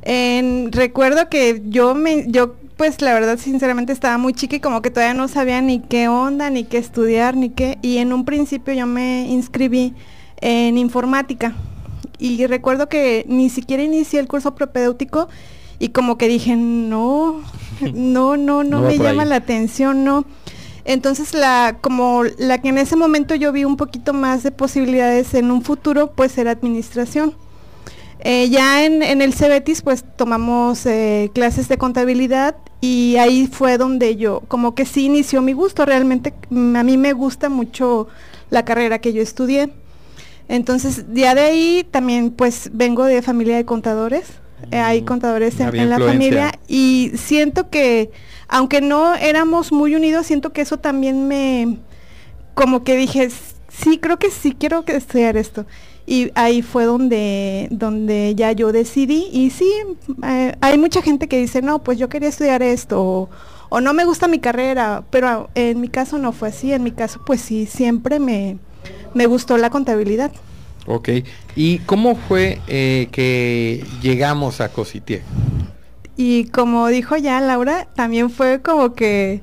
[0.00, 4.80] En- recuerdo que yo me, yo pues la verdad sinceramente estaba muy chica y como
[4.80, 8.24] que todavía no sabía ni qué onda, ni qué estudiar, ni qué, y en un
[8.24, 9.92] principio yo me inscribí
[10.40, 11.52] en informática.
[12.18, 15.28] Y recuerdo que ni siquiera inicié el curso propedéutico
[15.78, 17.42] y como que dije, no,
[17.94, 19.28] no, no, no, me llama ahí.
[19.28, 20.24] la atención, no.
[20.84, 25.34] Entonces la, como la que en ese momento yo vi un poquito más de posibilidades
[25.34, 27.34] en un futuro, pues era administración.
[28.24, 33.78] Eh, ya en, en el Cebetis pues tomamos eh, clases de contabilidad y ahí fue
[33.78, 38.06] donde yo como que sí inició mi gusto, realmente mm, a mí me gusta mucho
[38.50, 39.70] la carrera que yo estudié.
[40.48, 44.24] Entonces ya de ahí también pues vengo de familia de contadores,
[44.70, 48.10] eh, hay Mm, contadores en, la familia y siento que
[48.48, 51.78] aunque no éramos muy unidos, siento que eso también me
[52.54, 53.30] como que dije,
[53.68, 55.66] sí, creo que sí quiero que estudiar esto.
[56.04, 59.28] Y ahí fue donde, donde ya yo decidí.
[59.32, 59.72] Y sí,
[60.24, 63.30] eh, hay mucha gente que dice, no, pues yo quería estudiar esto, o,
[63.68, 66.72] o no me gusta mi carrera, pero en mi caso no fue así.
[66.72, 68.58] En mi caso, pues sí, siempre me,
[69.14, 70.32] me gustó la contabilidad.
[70.86, 71.08] Ok.
[71.54, 75.22] ¿Y cómo fue eh, que llegamos a Cositier?
[76.16, 79.42] Y como dijo ya Laura, también fue como que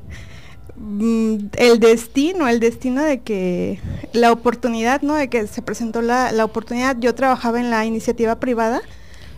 [0.75, 3.79] mm, el destino, el destino de que
[4.13, 5.15] la oportunidad, ¿no?
[5.15, 6.97] De que se presentó la, la oportunidad.
[6.99, 8.81] Yo trabajaba en la iniciativa privada,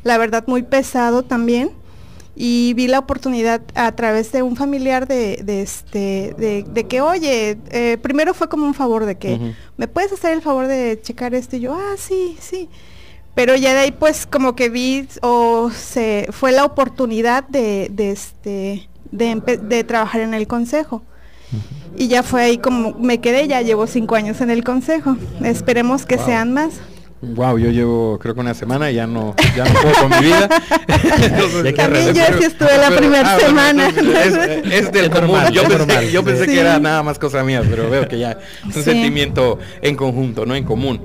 [0.03, 1.71] la verdad muy pesado también.
[2.35, 7.01] Y vi la oportunidad a través de un familiar de, de este, de, de que,
[7.01, 9.53] oye, eh, primero fue como un favor de que.
[9.77, 11.57] ¿me puedes hacer el favor de checar esto?
[11.57, 12.69] Y yo, ah, sí, sí.
[13.35, 18.11] Pero ya de ahí pues como que vi o se fue la oportunidad de, de
[18.11, 21.01] este de, trabajar en el consejo.
[21.97, 25.17] Y ya fue ahí como me quedé, ya llevo cinco años en el consejo.
[25.43, 26.25] Esperemos que Wow.
[26.25, 26.73] sean más.
[27.21, 30.25] Wow, yo llevo creo que una semana y ya no, ya no puedo con mi
[30.25, 30.49] vida.
[31.21, 33.89] Entonces, También yo sí estuve la primera bueno, semana.
[33.89, 35.27] entonces Es, es del Es común.
[35.31, 36.09] normal, yo es pensé, normal.
[36.09, 36.51] yo pensé Sí.
[36.51, 38.81] que era nada más cosa mía, pero veo que ya es un Sí.
[38.83, 40.55] sentimiento en conjunto, ¿no?
[40.55, 41.01] En común.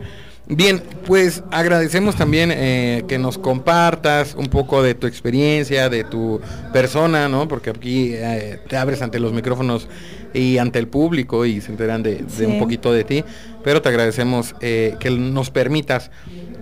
[0.48, 6.40] Bien, pues agradecemos también eh, que nos compartas un poco de tu experiencia, de tu
[6.72, 7.46] persona, ¿no?
[7.48, 9.88] Porque aquí eh, te abres ante los micrófonos
[10.36, 12.44] y ante el público y se enteran de, de Sí.
[12.44, 13.24] un poquito de ti,
[13.64, 16.10] pero te agradecemos eh, que nos permitas,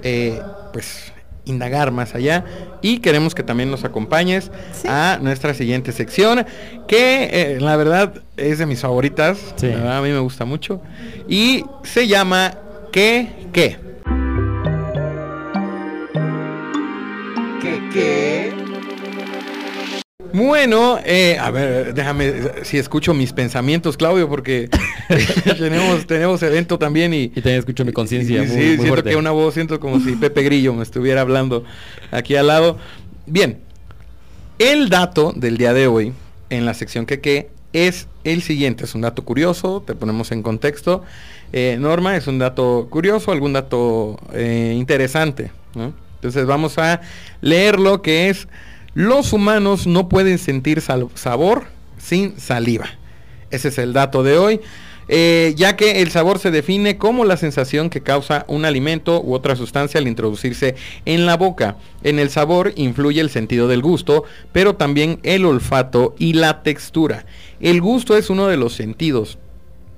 [0.03, 0.39] eh,
[0.73, 1.13] pues,
[1.47, 2.45] indagar más allá
[2.81, 4.89] y queremos que también nos acompañes Sí.
[4.89, 6.47] a nuestra siguiente sección,
[6.89, 9.67] que eh, la verdad es de mis favoritas, Sí.
[9.67, 10.81] la verdad, a mí me gusta mucho,
[11.29, 12.55] y se llama
[12.93, 13.29] ¿Qué?
[13.53, 13.77] ¿Qué?
[20.35, 22.33] Bueno, eh, a ver, déjame,
[22.65, 24.69] si escucho mis pensamientos, Claudio, porque
[25.59, 29.11] tenemos, tenemos evento también y, Y también escucho mi conciencia muy, sí, muy siento fuerte.
[29.11, 31.63] que una voz, siento como si Pepe Grillo me estuviera hablando
[32.11, 32.79] aquí al lado.
[33.27, 33.61] Bien,
[34.59, 36.13] el dato del día de hoy
[36.51, 40.43] en la sección que qué es el siguiente, es un dato curioso, te ponemos en
[40.43, 41.05] contexto.
[41.53, 45.53] Eh, Norma, es un dato curioso, algún dato eh, interesante.
[45.77, 45.95] ¿no?
[46.17, 47.03] Entonces vamos a
[47.41, 48.49] leer lo que es,
[48.95, 51.65] los humanos no pueden sentir sal- sabor
[51.99, 52.87] sin saliva.
[53.51, 54.61] Ese es el dato de hoy.
[55.07, 59.35] Eh, ya que el sabor se define como la sensación que causa un alimento u
[59.35, 61.77] otra sustancia al introducirse en la boca.
[62.03, 67.27] En el sabor influye el sentido del gusto, pero también el olfato y la textura.
[67.61, 69.37] El gusto es uno de los sentidos.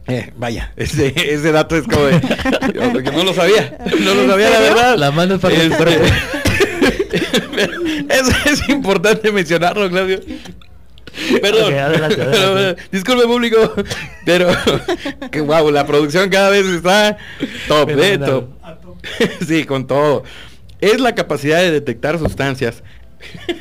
[0.09, 2.21] Eh, vaya, ese, ese dato es como de...
[3.13, 4.97] no lo sabía, no lo ¿En sabía la verdad.
[4.97, 5.85] La mano es para el Este,
[7.19, 7.87] cuerpo.
[8.47, 10.21] es, importante mencionarlo, Claudio.
[11.41, 11.73] Perdón.
[11.73, 12.77] Ok, adelante, adelante.
[12.77, 13.75] Pero, disculpe público,
[14.25, 14.51] pero
[15.31, 17.17] que wow, la producción cada vez está
[17.69, 18.49] top, eh, top.
[19.47, 20.25] sí, con todo.
[20.81, 22.83] Es la capacidad de detectar sustancias.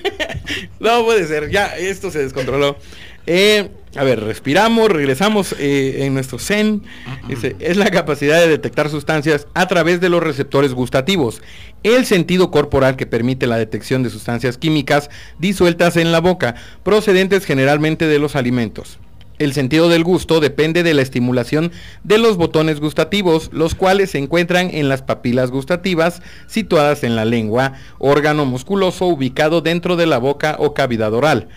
[0.79, 2.77] no puede ser, ya esto se descontroló.
[3.27, 6.83] Eh, a ver, respiramos, regresamos eh, en nuestro zen.
[7.27, 11.41] Dice, es la capacidad de detectar sustancias a través de los receptores gustativos.
[11.83, 15.09] El sentido corporal que permite la detección de sustancias químicas
[15.39, 18.99] disueltas en la boca, procedentes generalmente de los alimentos.
[19.37, 24.17] El sentido del gusto depende de la estimulación de los botones gustativos, los cuales se
[24.17, 30.19] encuentran en las papilas gustativas situadas en la lengua, órgano musculoso ubicado dentro de la
[30.19, 31.49] boca o cavidad oral.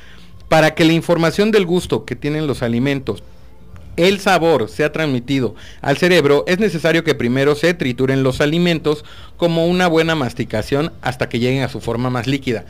[0.49, 3.23] Para que la información del gusto que tienen los alimentos
[3.99, 9.05] el sabor sea transmitido al cerebro, es necesario que primero se trituren los alimentos
[9.37, 12.65] como una buena masticación hasta que lleguen a su forma más líquida.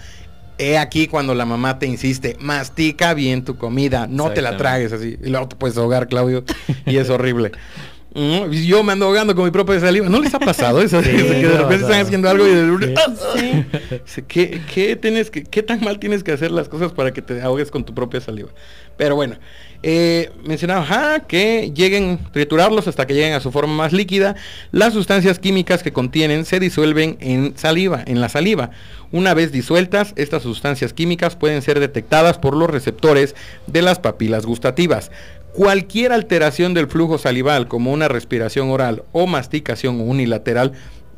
[0.57, 4.93] He aquí cuando la mamá te insiste, mastica bien tu comida, no te la tragues
[4.93, 5.19] así.
[5.23, 6.45] Y luego te puedes ahogar, Claudio,
[6.87, 7.53] y es horrible.
[8.15, 10.09] Yo me ando ahogando con mi propia saliva.
[10.09, 11.03] ¿No les ha pasado eso?
[11.03, 12.95] Sí, que de repente están haciendo algo y de...
[14.05, 14.23] Sí.
[14.27, 17.41] ¿Qué, qué tienes que, ¿Qué tan mal tienes que hacer las cosas para que te
[17.43, 18.49] ahogues con tu propia saliva?
[18.97, 19.37] Pero bueno,
[19.85, 24.35] eh, mencionaba ajá, que lleguen, triturarlos hasta que lleguen a su forma más líquida.
[24.73, 28.71] Las sustancias químicas que contienen se disuelven en saliva, en la saliva.
[29.13, 34.45] Una vez disueltas, estas sustancias químicas pueden ser detectadas por los receptores de las papilas
[34.45, 35.11] gustativas.
[35.53, 40.73] Cualquier alteración del flujo salival, como una respiración oral o masticación unilateral,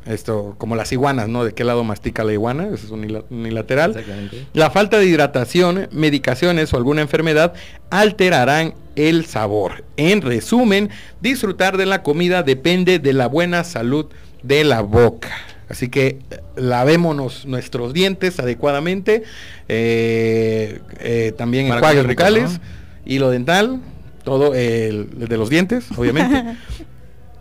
[0.07, 1.43] esto como las iguanas, ¿no?
[1.43, 2.65] ¿De qué lado mastica la iguana?
[2.73, 3.91] Eso es unila- unilateral.
[3.91, 4.45] Exactamente.
[4.53, 7.53] La falta de hidratación, medicaciones o alguna enfermedad
[7.91, 9.83] alterarán el sabor.
[9.97, 10.89] En resumen,
[11.21, 14.07] disfrutar de la comida depende de la buena salud
[14.41, 15.29] de la boca.
[15.69, 19.23] Así que eh, lavémonos nuestros dientes adecuadamente,
[19.69, 22.59] eh, eh, también enjuagues bucales, ¿no?
[23.05, 23.79] hilo dental,
[24.23, 26.55] todo el, de los dientes, obviamente.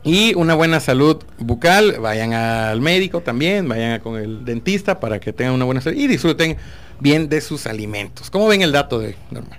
[0.03, 5.31] Y una buena salud bucal, vayan al médico también, vayan con el dentista para que
[5.35, 6.57] tengan una buena salud y disfruten
[7.01, 8.31] bien de sus alimentos.
[8.31, 9.59] ¿Cómo ven el dato de Norma?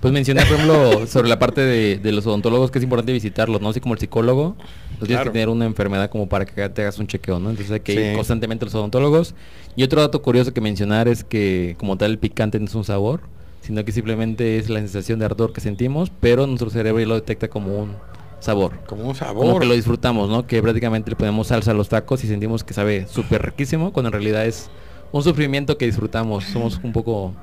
[0.00, 3.60] Pues mencionar, por ejemplo, sobre la parte de, de los odontólogos que es importante visitarlos,
[3.62, 3.70] ¿no?
[3.70, 4.54] Así como el psicólogo,
[4.98, 5.30] pues tienes Claro.
[5.30, 7.48] que tener una enfermedad como para que te hagas un chequeo, ¿no?
[7.50, 9.34] Entonces hay que ir constantemente a los odontólogos.
[9.76, 12.84] Y otro dato curioso que mencionar es que como tal el picante no es un
[12.84, 13.22] sabor,
[13.64, 17.14] sino que simplemente es la sensación de ardor que sentimos, pero nuestro cerebro ya lo
[17.14, 17.96] detecta como un
[18.38, 18.78] sabor.
[18.86, 19.46] Como un sabor.
[19.46, 20.46] Como que lo disfrutamos, ¿no?
[20.46, 24.08] Que prácticamente le ponemos salsa a los tacos y sentimos que sabe súper riquísimo, cuando
[24.08, 24.68] en realidad es
[25.12, 26.44] un sufrimiento que disfrutamos.
[26.44, 27.34] Somos un poco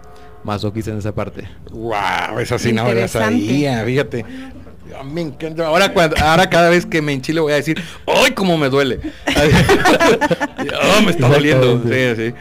[0.44, 1.48] masoquistas en esa parte.
[1.72, 4.24] Wow, esa sí no la sabía, fíjate.
[4.96, 5.66] Ah, Me encanta.
[5.66, 9.00] Ahora, cuando, ahora cada vez que me enchile voy a decir, ¡ay, cómo me duele!
[10.98, 11.82] oh, me está doliendo.
[11.84, 12.34] Sí, sí.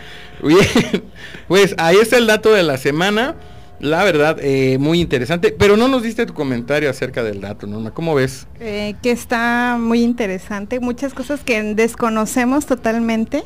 [0.42, 1.02] Bien,
[1.48, 3.36] pues ahí está el dato de la semana.
[3.80, 5.54] La verdad, eh, muy interesante.
[5.58, 7.92] Pero no nos diste tu comentario acerca del dato, Norma.
[7.92, 8.46] ¿Cómo ves?
[8.60, 13.42] Eh, que está muy interesante, muchas cosas que desconocemos totalmente.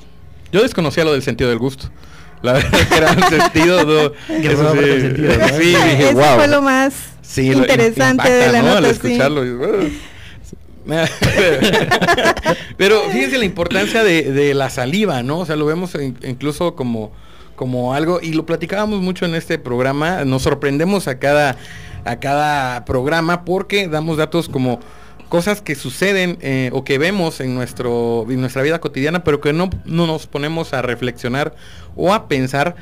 [0.53, 1.89] Yo desconocía lo del sentido del gusto.
[2.43, 3.85] La verdad que era un sentido.
[3.85, 5.49] no, Que eso formaba sí, sentido, ¿no?
[5.49, 6.35] sí, dije, Eso wow.
[6.37, 8.69] fue lo más Sí, lo- interesante impacta, de la ¿no?
[8.69, 8.79] nota.
[8.79, 8.91] Al sí.
[8.91, 9.45] escucharlo.
[9.47, 9.99] y.
[12.77, 15.39] Pero fíjense la importancia de, de la saliva, ¿no?
[15.39, 17.13] O sea, lo vemos in- incluso como,
[17.57, 21.57] como algo, y lo platicábamos mucho en este programa, nos sorprendemos a cada,
[22.05, 24.81] a cada programa porque damos datos como
[25.29, 29.53] cosas que suceden eh, o que vemos en, nuestro, en nuestra vida cotidiana, pero que
[29.53, 31.55] no, no nos ponemos a reflexionar
[31.97, 32.77] o a pensar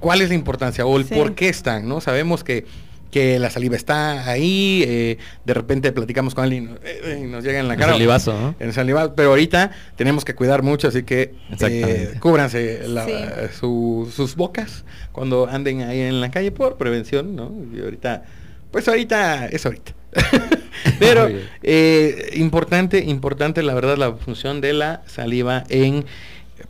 [0.00, 1.14] cuál es la importancia o el Sí.
[1.14, 2.00] por qué están, ¿no?
[2.00, 2.66] Sabemos que,
[3.12, 7.60] que la saliva está ahí, eh, de repente platicamos con alguien eh, y nos llega
[7.60, 7.92] en la El cara.
[7.92, 8.54] salivazo, ¿no?
[8.58, 13.12] En saliva, pero ahorita tenemos que cuidar mucho, así que eh, cúbranse la- Sí.
[13.60, 17.52] su- sus bocas cuando anden ahí en la calle por prevención, ¿no?
[17.76, 18.24] Y ahorita,
[18.72, 19.92] pues ahorita es ahorita.
[20.98, 21.28] pero
[21.62, 26.04] eh, importante, importante la verdad la función de la saliva en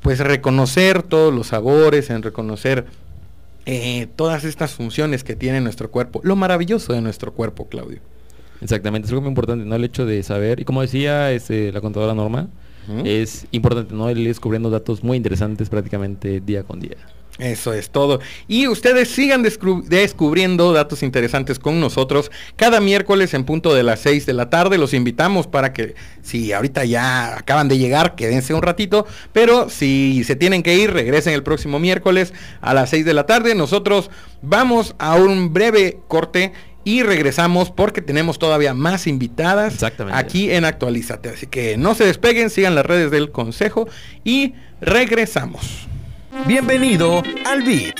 [0.00, 2.87] pues reconocer todos los sabores, en reconocer
[3.66, 8.01] eh, todas estas funciones que tiene nuestro cuerpo, lo maravilloso de nuestro cuerpo, Claudio.
[8.61, 9.75] Exactamente, es algo muy importante, ¿no?
[9.75, 12.48] El hecho de saber, y como decía este, la contadora Norma,
[13.05, 14.09] es importante, ¿no?
[14.09, 16.96] El ir descubriendo datos muy interesantes prácticamente día con día.
[17.38, 18.21] Eso es todo.
[18.47, 24.27] Y ustedes sigan descubriendo datos interesantes con nosotros cada miércoles en punto de las 6
[24.27, 24.77] de la tarde.
[24.77, 29.07] Los invitamos para que si ahorita ya acaban de llegar, quédense un ratito.
[29.33, 33.25] Pero si se tienen que ir, regresen el próximo miércoles a las 6 de la
[33.25, 33.55] tarde.
[33.55, 34.11] Nosotros
[34.42, 36.53] vamos a un breve corte.
[36.85, 41.29] Y regresamos porque tenemos todavía más invitadas aquí en Actualízate.
[41.29, 43.88] Así que no se despeguen, sigan las redes del consejo
[44.25, 45.87] y regresamos.
[46.46, 47.94] Bienvenido al BIT.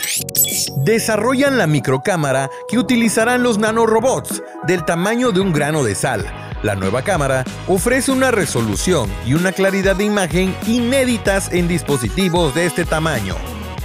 [0.78, 6.26] Desarrollan la microcámara que utilizarán los nanorobots del tamaño de un grano de sal.
[6.62, 12.66] La nueva cámara ofrece una resolución y una claridad de imagen inéditas en dispositivos de
[12.66, 13.37] este tamaño.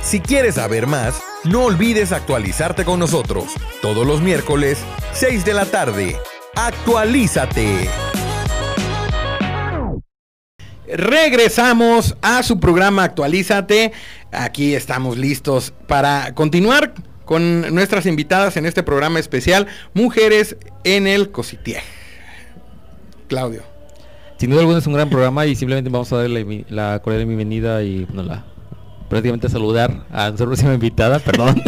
[0.01, 3.53] Si quieres saber más, no olvides actualizarte con nosotros.
[3.81, 4.79] Todos los miércoles,
[5.13, 6.17] 6 de la tarde.
[6.55, 7.87] Actualízate.
[10.87, 13.91] Regresamos a su programa Actualízate.
[14.31, 16.93] Aquí estamos listos para continuar
[17.25, 21.81] con nuestras invitadas en este programa especial, Mujeres en el Cositier.
[23.27, 23.63] Claudio.
[24.37, 27.25] Sin duda alguna es un gran programa y simplemente vamos a darle mi- la cordial
[27.25, 28.45] bienvenida y bueno, la,
[29.09, 31.61] prácticamente saludar a nuestra próxima invitada, perdón.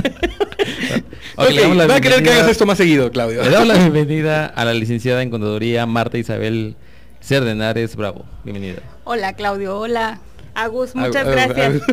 [1.36, 3.44] Ok, Ok, le damos la va a querer que hagas esto más seguido, Claudio.
[3.44, 6.76] Le damos la bienvenida a la licenciada en Contaduría Marta Isabel
[7.22, 8.26] Cerdenares Bravo.
[8.44, 8.82] Bienvenida.
[9.04, 10.20] Hola Claudio, hola.
[10.56, 11.60] Agus, muchas Agus, gracias.
[11.60, 11.84] Agus.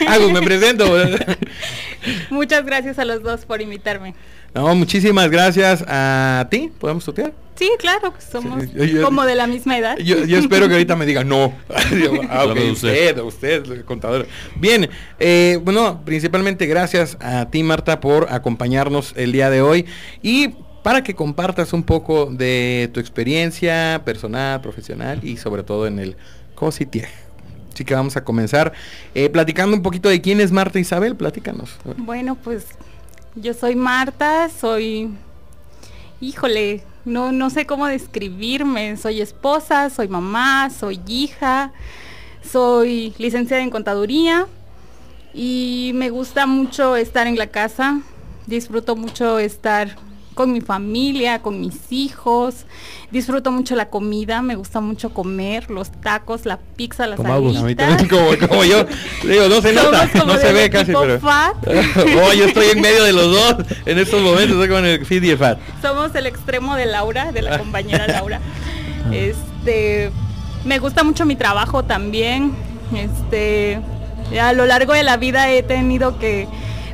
[0.08, 0.84] Agus, me presento.
[2.30, 4.14] muchas gracias a los dos por invitarme.
[4.54, 6.72] No, muchísimas gracias a ti.
[6.80, 7.32] ¿Podemos tutear?
[7.54, 9.96] Sí, claro, somos Sí, yo- yo- como de la misma edad.
[9.98, 11.52] Yo, yo espero que ahorita me diga no.
[12.30, 13.18] Ah, usted.
[13.18, 14.26] usted, contador.
[14.56, 14.88] Bien,
[15.20, 19.84] eh, bueno, principalmente gracias a ti, Marta, por acompañarnos el día de hoy
[20.22, 25.98] y para que compartas un poco de tu experiencia personal, profesional y sobre todo en
[25.98, 26.16] el
[26.54, 27.08] COSITIEG.
[27.72, 28.72] Así que vamos a comenzar
[29.14, 31.16] eh, platicando un poquito de quién es Marta Isabel.
[31.16, 31.76] Platícanos.
[31.96, 32.66] Bueno, pues
[33.36, 35.10] yo soy Marta, soy,
[36.20, 38.96] híjole, no, no sé cómo describirme.
[38.96, 41.72] Soy esposa, soy mamá, soy hija,
[42.42, 44.46] soy licenciada en contaduría
[45.32, 48.00] y me gusta mucho estar en la casa.
[48.46, 49.96] Disfruto mucho estar
[50.34, 52.66] con mi familia, con mis hijos.
[53.10, 58.06] Disfruto mucho la comida, me gusta mucho comer, los tacos, la pizza, las Como alitas.
[58.08, 58.86] como, como yo.
[59.24, 61.18] Digo, no se nota, no se ve casi, pero...
[61.20, 61.56] fat.
[61.66, 65.24] oh, yo estoy en medio de los dos en estos momentos, estoy con el fit
[65.24, 65.58] y el fat.
[65.82, 68.40] Somos el extremo de Laura, de la compañera Laura.
[69.12, 70.10] Este,
[70.64, 72.54] me gusta mucho mi trabajo también.
[72.94, 73.80] Este,
[74.40, 76.46] a lo largo de la vida he tenido que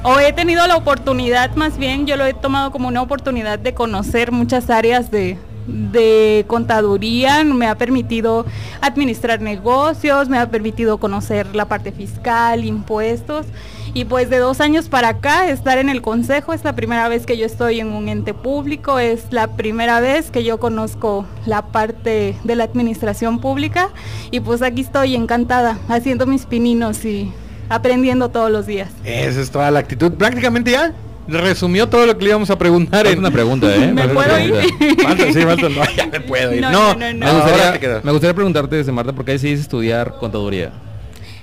[0.09, 3.75] o he tenido la oportunidad, más bien yo lo he tomado como una oportunidad de
[3.75, 8.47] conocer muchas áreas de, de contaduría, me ha permitido
[8.81, 13.47] administrar negocios, me ha permitido conocer la parte fiscal, impuestos.
[13.95, 17.27] Y pues de dos años para acá, estar en el consejo es la primera vez
[17.27, 21.63] que yo estoy en un ente público, es la primera vez que yo conozco la
[21.63, 23.89] parte de la administración pública
[24.31, 27.33] y pues aquí estoy encantada haciendo mis pininos y
[27.69, 28.91] aprendiendo todos los días.
[29.05, 30.13] Esa es toda la actitud.
[30.13, 30.93] Prácticamente ya
[31.29, 32.99] resumió todo lo que le íbamos a preguntar.
[33.01, 33.93] Falta en- una pregunta, ¿eh?
[33.93, 34.53] ¿Me puedo ir?
[34.53, 35.03] pregunta.
[35.03, 35.69] Falta, sí, falta.
[35.69, 36.61] No, ya me puedo ir.
[36.61, 37.27] No, No, no.
[37.27, 40.73] Me gustaría, me gustaría preguntarte, desde Marta, ¿por qué decidiste estudiar contaduría?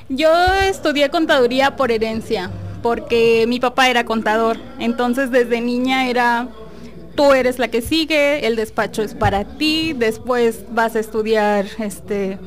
[0.09, 0.31] Yo
[0.69, 2.49] estudié contaduría por herencia,
[2.81, 4.57] porque mi papá era contador.
[4.79, 6.47] Entonces desde niña era,
[7.15, 12.37] tú eres la que sigue, el despacho es para ti, después vas a estudiar este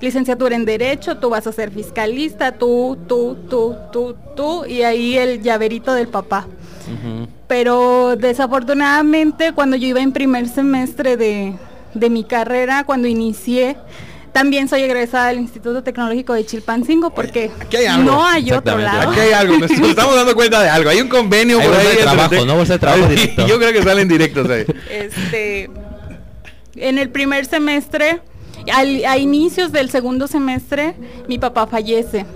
[0.00, 5.16] licenciatura en derecho, tú vas a ser fiscalista, tú, tú, tú, tú, tú, y ahí
[5.18, 6.46] el llaverito del papá.
[7.46, 11.54] Pero desafortunadamente cuando yo iba en primer semestre de,
[11.94, 13.76] de mi carrera, cuando inicié,
[14.32, 18.10] también soy egresada del Instituto Tecnológico de Chilpancingo porque aquí hay algo.
[18.12, 19.10] no hay otro lado.
[19.10, 20.90] Aquí hay algo, nos nos estamos dando cuenta de algo.
[20.90, 22.56] Hay un convenio Hay por ahí de entre- trabajo, ¿no?
[22.56, 23.46] Bolsa de trabajo directo.
[23.48, 24.64] Yo creo que salen directos ahí.
[24.88, 25.70] Este,
[26.76, 28.20] en el primer semestre,
[28.68, 30.94] a inicios del segundo semestre,
[31.28, 32.26] mi papá fallece.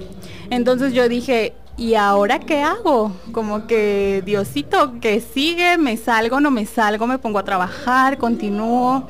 [0.51, 3.13] Entonces yo dije, ¿y ahora qué hago?
[3.33, 9.09] Como que Diosito, que sigue, me salgo, no me salgo, me pongo a trabajar, continúo.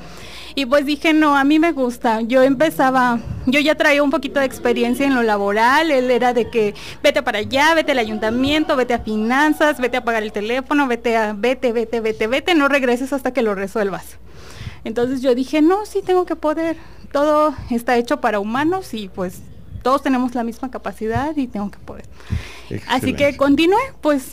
[0.56, 2.20] Y pues dije, no, a mí me gusta.
[2.20, 5.90] Yo empezaba, yo ya traía un poquito de experiencia en lo laboral.
[5.90, 10.04] Él era de que vete para allá, vete al ayuntamiento, vete a finanzas, vete a
[10.04, 14.18] pagar el teléfono, vete a, vete, vete, vete, vete, no regreses hasta que lo resuelvas.
[14.84, 16.76] Entonces yo dije, no, sí tengo que poder.
[17.14, 19.40] Todo está hecho para humanos y pues
[19.84, 22.04] todos tenemos la misma capacidad y tengo que poder.
[22.88, 24.32] Así que continué, pues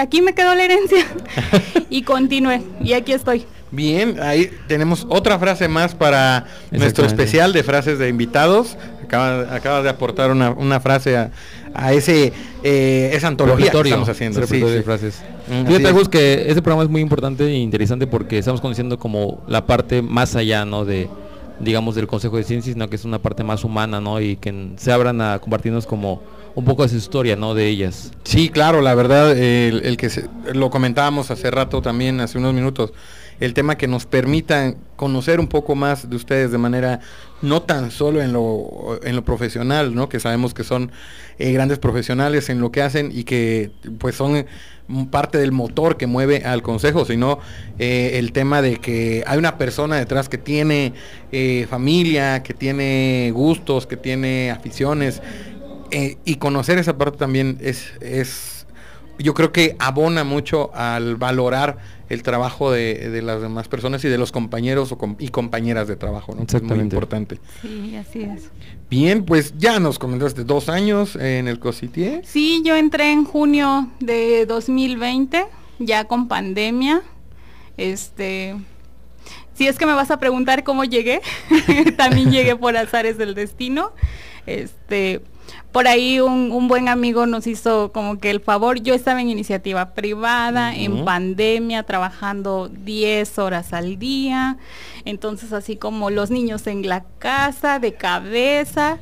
[0.00, 1.06] aquí me quedó la herencia
[1.90, 3.44] y continué y aquí estoy.
[3.70, 8.76] Bien, ahí tenemos otra frase más para nuestro especial de frases de invitados.
[9.04, 11.30] Acaba- Acabas de aportar una, una frase a,
[11.74, 12.32] a ese
[12.64, 14.44] eh, esa antología que estamos haciendo.
[14.48, 14.60] Sí, sí.
[14.64, 15.22] de frases.
[15.46, 16.08] Mm, Fíjate, es.
[16.08, 20.34] Que este programa es muy importante e interesante porque estamos conociendo como la parte más
[20.34, 20.84] allá, ¿no?
[20.84, 21.08] De,
[21.60, 24.20] digamos, del Consejo de Ciencias, sino que es una parte más humana, ¿no?
[24.20, 26.22] Y que se abran a compartirnos como
[26.54, 27.54] un poco de su historia, ¿no?
[27.54, 28.12] De ellas.
[28.24, 32.54] Sí, claro, la verdad, el, el que se- lo comentábamos hace rato también, hace unos
[32.54, 32.92] minutos,
[33.40, 37.00] el tema que nos permita conocer un poco más de ustedes de manera
[37.42, 40.08] no tan solo en lo, en lo profesional, ¿no?
[40.08, 40.90] Que sabemos que son
[41.38, 44.46] eh, grandes profesionales en lo que hacen y que pues son
[45.10, 47.38] parte del motor que mueve al consejo, sino
[47.78, 50.94] eh, el tema de que hay una persona detrás que tiene
[51.32, 55.20] eh, familia, que tiene gustos, que tiene aficiones,
[56.24, 58.55] y conocer esa parte también es,
[59.18, 64.08] yo creo que abona mucho al valorar el trabajo de, de las demás personas y
[64.08, 66.42] de los compañeros o com- y compañeras de trabajo, ¿no?
[66.44, 67.40] Es muy importante.
[67.62, 68.50] Sí, así es.
[68.88, 72.24] Bien, pues ya nos comentaste dos años en el Cositier.
[72.24, 75.44] Sí, yo entré en junio de 2020,
[75.80, 77.02] ya con pandemia.
[77.76, 78.54] Este,
[79.54, 81.20] si es que me vas a preguntar cómo llegué,
[81.96, 83.92] también llegué por azares del destino.
[84.46, 85.20] Este,
[85.72, 88.80] por ahí un, un buen amigo nos hizo como que el favor.
[88.80, 94.56] Yo estaba en iniciativa privada, en pandemia, trabajando 10 horas al día.
[95.04, 98.98] Entonces, así como los niños en la casa, de cabeza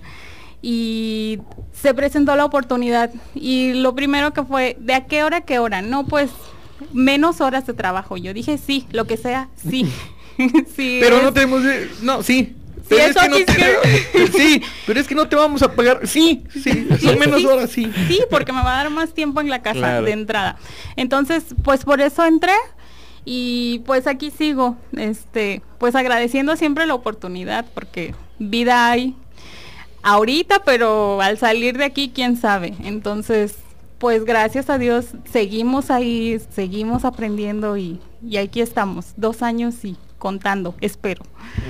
[0.62, 1.40] y
[1.72, 5.58] se presentó la oportunidad y lo primero que fue, ¿de a qué hora a qué
[5.58, 5.82] hora?
[5.82, 6.30] No, pues
[6.92, 8.16] menos horas de trabajo.
[8.16, 9.86] Yo dije, sí, lo que sea, sí.
[10.74, 11.62] sí Pero es- no tenemos,
[12.02, 12.56] no, sí.
[12.86, 15.72] Sí, Pero es eso que no te- sí, pero es que no te vamos a
[15.74, 16.06] pagar.
[16.06, 17.90] Sí, sí, son menos sí, horas, sí.
[18.08, 20.04] Sí, porque me va a dar más tiempo en la casa Claro.
[20.04, 20.56] de entrada.
[20.96, 22.52] Entonces, pues por eso entré
[23.24, 29.16] y pues aquí sigo, este, pues agradeciendo siempre la oportunidad porque vida hay
[30.02, 32.74] ahorita, pero al salir de aquí, quién sabe.
[32.84, 33.54] Entonces,
[33.98, 39.96] pues gracias a Dios seguimos ahí, seguimos aprendiendo y, y aquí estamos, dos años y
[40.24, 41.22] contando, espero.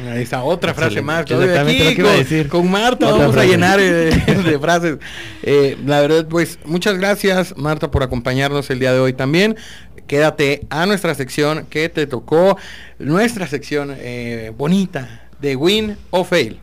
[0.08, 1.06] Ahí está otra frase Excelente.
[1.06, 1.28] más.
[1.28, 2.48] Exactamente aquí lo que iba a con, decir.
[2.48, 4.98] con Marta Otra vamos a llenar de, frases.
[5.42, 9.56] Eh, la verdad, pues muchas gracias Marta por acompañarnos el día de hoy también.
[10.06, 12.56] Quédate a nuestra sección que te tocó,
[13.00, 16.60] nuestra sección eh, bonita de Win o Fail.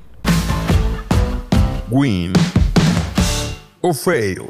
[1.89, 2.31] Win
[3.81, 4.43] o fail.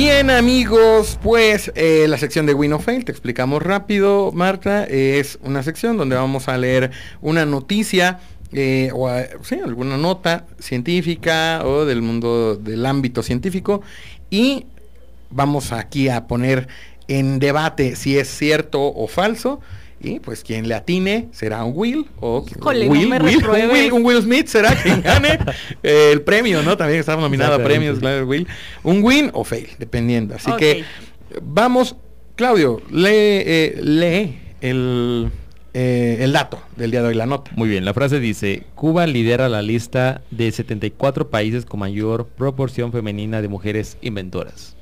[0.00, 5.64] Bien amigos, pues eh, la sección de Win Fail, te explicamos rápido, Marta, es una
[5.64, 8.20] sección donde vamos a leer una noticia
[8.52, 13.82] eh, o alguna nota científica o del mundo del ámbito científico
[14.30, 14.66] y
[15.30, 16.68] vamos aquí a poner
[17.08, 19.60] en debate si es cierto o falso.
[20.00, 23.70] Y pues quien le atine será un Will o Híjole, no Will, me Will, un.
[23.70, 25.38] Will, un Will Smith será quien gane
[25.82, 26.76] eh, el premio, ¿no?
[26.76, 28.46] También estamos nominados a premios, claro, Will.
[28.84, 30.36] Un win o fail, dependiendo.
[30.36, 30.84] Así que
[31.42, 31.96] vamos,
[32.36, 35.30] Claudio, lee, eh, lee el,
[35.74, 37.50] eh, el dato del día de hoy, la nota.
[37.56, 42.92] Muy bien, la frase dice, Cuba lidera la lista de 74 países con mayor proporción
[42.92, 44.77] femenina de mujeres inventoras.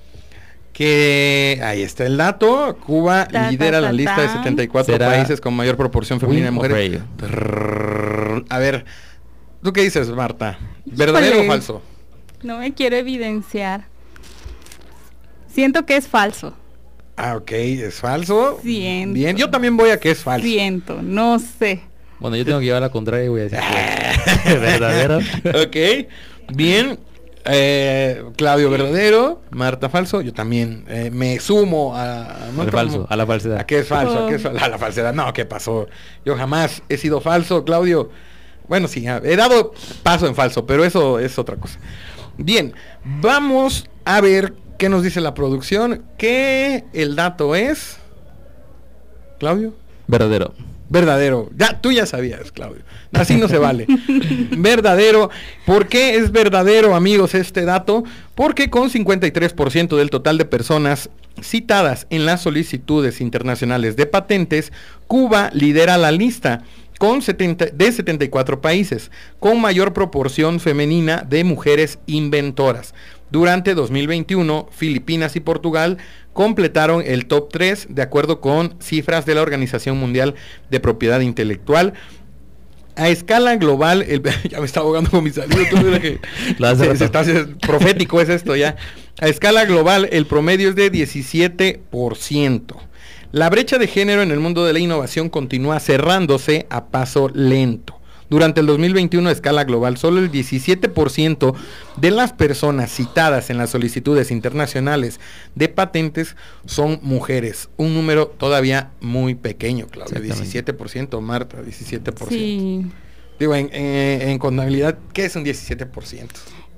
[0.76, 2.76] Que ahí está el dato.
[2.84, 4.32] Cuba Ta, ta, lidera la ta, lista de ta.
[4.34, 7.00] 74 ¿Será países con mayor proporción femenina de mujeres.
[8.50, 8.84] A ver,
[9.62, 10.58] ¿tú qué dices, Marta?
[10.84, 11.80] ¿Verdadero o falso?
[12.42, 13.86] No me quiero evidenciar.
[15.48, 16.54] Siento que es falso.
[17.16, 18.60] Ah, ok, es falso.
[18.62, 19.14] Siento.
[19.14, 20.46] Bien, yo también voy a que es falso.
[20.46, 21.80] Siento, no sé.
[22.20, 25.18] Bueno, yo tengo que llevar la contraria y voy a decir que es verdadero.
[25.18, 25.76] ok,
[26.54, 26.98] bien.
[27.48, 30.20] Eh, Claudio verdadero, Marta falso.
[30.20, 33.58] Yo también eh, me sumo a, a- Al falso, a la falsedad.
[33.60, 34.24] ¿A qué es falso?
[34.26, 34.50] ¿A qué es Oh.
[34.58, 35.14] a la falsedad?
[35.14, 35.86] No, ¿qué pasó?
[36.24, 38.10] Yo jamás he sido falso, Claudio.
[38.68, 39.72] Bueno, sí, he dado
[40.02, 41.78] paso en falso, pero eso es otra cosa.
[42.36, 42.74] Bien,
[43.04, 46.02] vamos a ver qué nos dice la producción.
[46.18, 47.98] Que el dato es.
[49.38, 49.72] Claudio.
[50.08, 50.52] Verdadero.
[50.88, 51.50] Verdadero.
[51.56, 52.82] Ya, tú ya sabías, Claudio.
[53.12, 53.86] Así no se vale.
[54.56, 55.30] verdadero.
[55.64, 58.04] ¿Por qué es verdadero, amigos, este dato?
[58.34, 61.10] Porque con 53% del total de personas
[61.42, 64.72] citadas en las solicitudes internacionales de patentes,
[65.06, 66.62] Cuba lidera la lista
[66.98, 72.94] con 70 de 74 países, con mayor proporción femenina de mujeres inventoras.
[73.30, 75.98] Durante 2021, Filipinas y Portugal
[76.32, 80.34] completaron el top 3 de acuerdo con cifras de la Organización Mundial
[80.70, 81.94] de Propiedad Intelectual.
[82.94, 85.30] A escala global, el- ya me está ahogando con mi
[86.00, 86.20] que
[86.76, 87.24] se- está
[87.60, 88.76] profético es esto ya.
[89.20, 92.76] A escala global, el promedio es de 17%.
[93.32, 97.98] La brecha de género en el mundo de la innovación continúa cerrándose a paso lento.
[98.28, 101.54] Durante el 2021 a escala global, solo el 17%
[101.96, 105.20] de las personas citadas en las solicitudes internacionales
[105.54, 107.68] de patentes son mujeres.
[107.76, 110.18] Un número todavía muy pequeño, Claudia.
[110.18, 110.74] Exactamente.
[110.76, 112.28] 17%, Marta, 17%.
[112.28, 112.86] Sí.
[113.38, 116.26] Digo, en, en- en contabilidad, ¿qué es un 17%?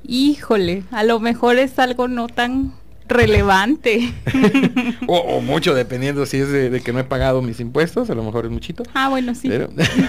[0.07, 2.73] Híjole, a lo mejor es algo no tan
[3.09, 4.13] relevante.
[5.07, 8.15] o, o mucho, dependiendo si es de, de que no he pagado mis impuestos, a
[8.15, 8.83] lo mejor es muchito.
[8.95, 9.49] ah, bueno, sí.
[9.49, 9.69] Pero,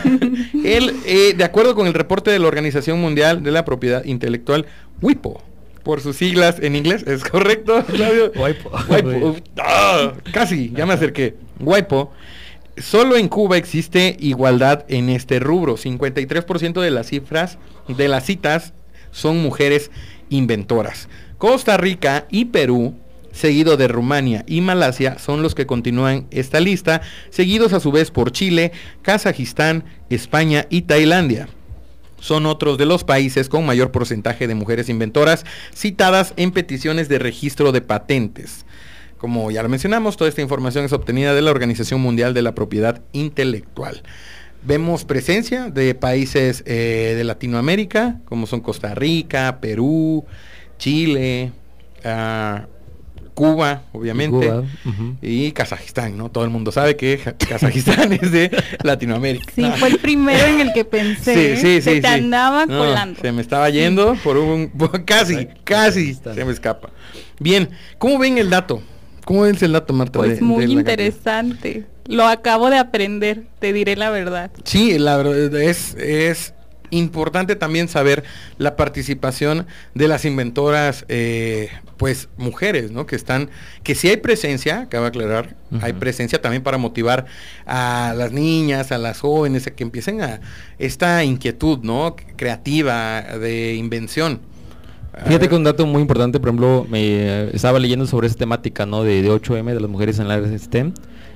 [0.64, 4.66] él, eh, de acuerdo con el reporte de la Organización Mundial de la Propiedad Intelectual,
[5.02, 5.42] WIPO,
[5.84, 8.32] por sus siglas en inglés, ¿es correcto, Claudio?
[8.36, 8.72] WIPO.
[8.90, 9.36] WIPO.
[9.58, 11.36] Ah, casi, ya me acerqué.
[11.60, 12.12] WIPO.
[12.78, 15.76] Solo en Cuba existe igualdad en este rubro.
[15.78, 18.74] 53% de las cifras, de las citas,
[19.12, 19.92] son mujeres
[20.30, 21.10] inventoras.
[21.40, 22.96] Costa Rica y Perú,
[23.32, 28.12] seguido de Rumania y Malasia, son los que continúan esta lista, seguidos a su vez
[28.12, 28.74] por Chile,
[29.04, 31.48] Kazajistán, España y Tailandia.
[32.20, 37.20] Son otros de los países con mayor porcentaje de mujeres inventoras citadas en peticiones de
[37.20, 38.66] registro de patentes.
[39.18, 42.54] Como ya lo mencionamos, toda esta información es obtenida de la Organización Mundial de la
[42.54, 44.04] Propiedad Intelectual.
[44.62, 50.26] Vemos presencia de países eh, de Latinoamérica, como son Costa Rica, Perú,
[50.80, 51.52] Chile,
[52.04, 52.66] ah,
[53.36, 54.64] Cuba, obviamente, Cuba,
[55.22, 56.30] y Kazajistán, ¿no?
[56.30, 58.52] Todo el mundo sabe que Kazajistán es de
[58.84, 59.52] Latinoamérica.
[59.56, 61.56] Sí, fue el primero en el que pensé.
[61.56, 62.02] Sí, sí, Se sí.
[62.02, 62.14] te sí.
[62.14, 63.22] andaba No, colando.
[63.22, 64.70] Se me estaba yendo por un...
[64.70, 66.90] por- casi, casi se me escapa.
[67.40, 68.82] Bien, ¿cómo ven el dato?
[69.24, 70.20] ¿Cómo ven el dato, Marta?
[70.20, 71.86] Pues de- muy de interesante.
[72.08, 74.52] Lo acabo de aprender, te diré la verdad.
[74.66, 76.54] Sí, la verdad es, es
[76.92, 78.24] importante también saber
[78.58, 83.06] la participación de las inventoras, eh, pues mujeres, ¿no?
[83.06, 83.50] Que están,
[83.84, 87.26] que sí hay presencia, cabe aclarar, hay presencia también para motivar
[87.66, 90.42] a las niñas, a las jóvenes, a que empiecen a
[90.78, 92.16] esta inquietud, ¿no?
[92.36, 94.40] Creativa, de invención.
[95.26, 98.86] Fíjate que un dato muy importante, por ejemplo, me eh, estaba leyendo sobre esa temática,
[98.86, 99.04] ¿no?
[99.04, 100.94] De, de 8M de las mujeres en la área STEM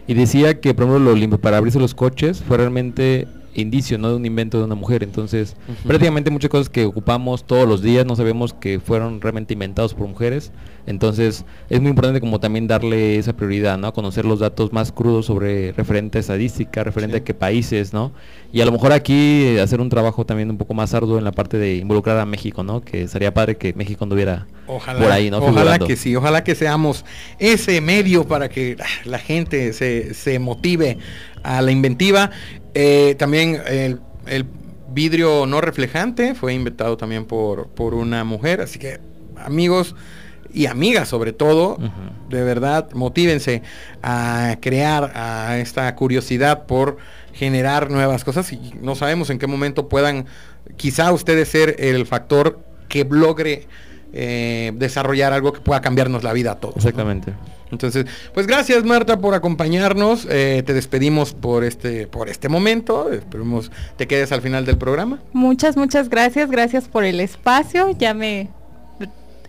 [0.08, 4.10] y decía que, por ejemplo, lo para abrirse los coches fue realmente indicio, ¿no?
[4.10, 5.04] De un invento de una mujer.
[5.04, 9.93] Entonces, prácticamente muchas cosas que ocupamos todos los días no sabemos que fueron realmente inventados
[9.93, 10.51] por mujeres.
[10.86, 13.88] Entonces, es muy importante como también darle esa prioridad, ¿no?
[13.88, 17.22] A conocer los datos más crudos sobre referente a estadística, referente Sí.
[17.22, 18.12] a qué países, ¿no?
[18.51, 19.14] Y a lo mejor aquí
[19.45, 22.26] eh, hacer un trabajo también un poco más arduo en la parte de involucrar a
[22.26, 22.82] México, ¿no?
[22.82, 25.38] Que sería padre que México anduviera Ojalá, por ahí, ¿no?
[25.38, 25.88] ojalá Figurando.
[25.88, 27.06] que sí, ojalá que seamos
[27.39, 30.97] ese medio para que ah, la gente se, se motive
[31.44, 32.32] a la inventiva.
[32.74, 34.46] Eh, también el, el
[34.94, 39.00] vidrio no reflejante, fue inventado también por, por una mujer, así que
[39.38, 39.96] amigos
[40.54, 41.78] y amigas sobre todo,
[42.30, 43.64] de verdad, motívense
[44.04, 46.98] a crear a esta curiosidad por
[47.34, 50.28] generar nuevas cosas y no sabemos en qué momento puedan
[50.78, 53.68] quizá ustedes ser el factor que logre
[54.14, 56.86] eh, desarrollar algo que pueda cambiarnos la vida a todos.
[57.32, 57.36] ¿no?
[57.74, 60.26] Entonces, pues gracias Marta por acompañarnos.
[60.30, 63.11] eh, te despedimos por este, por este momento.
[63.11, 65.19] Esperemos te quedes al final del programa.
[65.34, 66.49] Muchas, muchas gracias.
[66.49, 67.89] Gracias por el espacio.
[67.97, 68.49] Ya me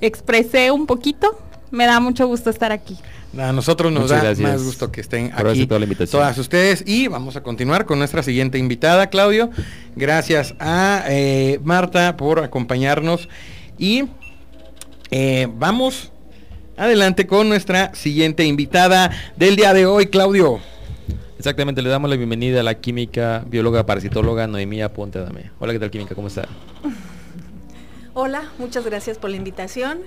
[0.01, 1.39] expresé un poquito.
[1.71, 2.97] Me da mucho gusto estar aquí.
[3.39, 6.21] A nosotros nos Muchas da gracias más gusto que estén por aquí aceptar la invitación.
[6.21, 9.51] todas ustedes y vamos a continuar con nuestra siguiente invitada, Claudio.
[9.97, 13.29] Gracias a eh, Marta por acompañarnos
[13.77, 14.05] y
[15.11, 16.13] eh, vamos
[16.77, 20.61] adelante con nuestra siguiente invitada del día de hoy, Claudio.
[21.39, 25.51] Exactamente, le damos la bienvenida a la química, bióloga, parasitóloga Noemía Ponte Adame.
[25.59, 26.15] Hola, ¿qué tal química?
[26.15, 26.49] ¿Cómo está?
[28.15, 29.99] Hola, muchas gracias por la invitación.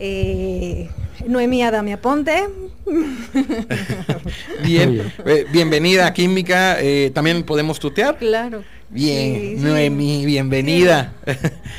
[0.00, 0.88] Eh,
[1.26, 2.44] Noemí Adame Aponte.
[4.64, 6.80] Bien, eh, bienvenida a Química.
[6.80, 8.16] eh, También podemos tutear.
[8.18, 8.62] claro.
[8.90, 9.64] Bien, Sí, sí.
[9.64, 11.12] Noemí, bienvenida.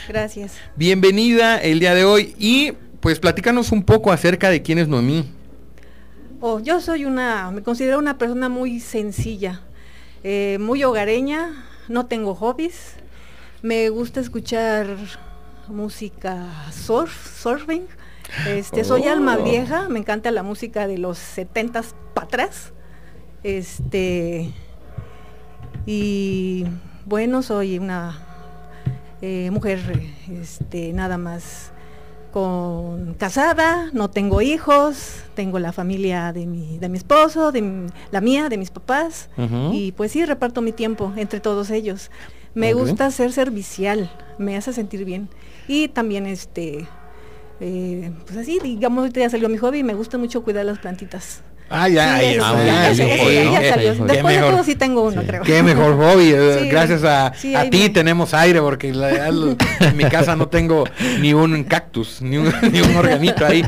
[0.09, 0.53] Gracias.
[0.75, 2.73] bienvenida el día de hoy y
[3.05, 5.31] pues platícanos un poco acerca de quién es Noemí.
[6.41, 9.61] Oh, yo soy una, me considero una persona muy sencilla,
[10.23, 11.51] eh, muy hogareña,
[11.87, 12.93] no tengo hobbies,
[13.61, 14.87] me gusta escuchar
[15.67, 17.85] música surf, surfing.
[18.47, 19.43] Este, soy alma Oh.
[19.43, 22.73] vieja, me encanta la música de los setentas para atrás.
[23.43, 24.51] Este
[25.85, 26.65] y
[27.05, 28.17] bueno, soy una
[29.21, 29.79] eh, mujer
[30.27, 31.71] este, nada más
[32.39, 37.87] con casada, no tengo hijos, tengo la familia de mi, de mi esposo, de mi-
[38.11, 39.29] la mía, de mis papás,
[39.73, 42.11] y pues sí, reparto mi tiempo entre todos ellos.
[42.53, 45.29] Me gusta ser servicial, me hace sentir bien.
[45.69, 46.85] Y también este,
[47.61, 51.41] eh, pues así, digamos, ya salió mi hobby, me gusta mucho cuidar las plantitas.
[51.69, 53.69] Ah, ya, Sí, ya, ese- ya, ya ¿no?
[53.69, 53.89] salió.
[53.95, 54.51] Después de mejor.
[54.53, 55.41] todo sí tengo uno, creo.
[55.43, 60.03] Qué mejor hobby, eh, gracias a, a ti tenemos aire porque la- lo- en mi
[60.05, 60.83] casa no tengo
[61.21, 63.65] ni un cactus, ni un, ni un organito ahí,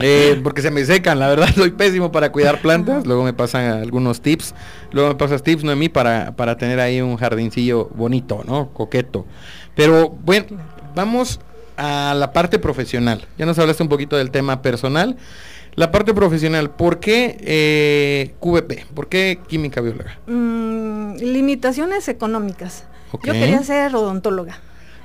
[0.00, 3.64] eh, porque se me secan, la verdad soy pésimo para cuidar plantas, luego me pasan
[3.72, 4.54] algunos tips,
[4.92, 8.68] luego me pasas tips, Noemí, para, para tener ahí un jardincillo bonito, ¿no?
[8.68, 9.24] Coqueto.
[9.74, 10.46] Pero bueno,
[10.94, 11.40] vamos
[11.78, 15.16] a la parte profesional, ya nos hablaste un poquito del tema personal,
[15.74, 18.86] la parte profesional, ¿por qué eh, QVP?
[18.94, 20.18] ¿Por qué química bióloga?
[20.26, 22.84] Mm, limitaciones económicas.
[23.24, 24.60] Yo quería ser odontóloga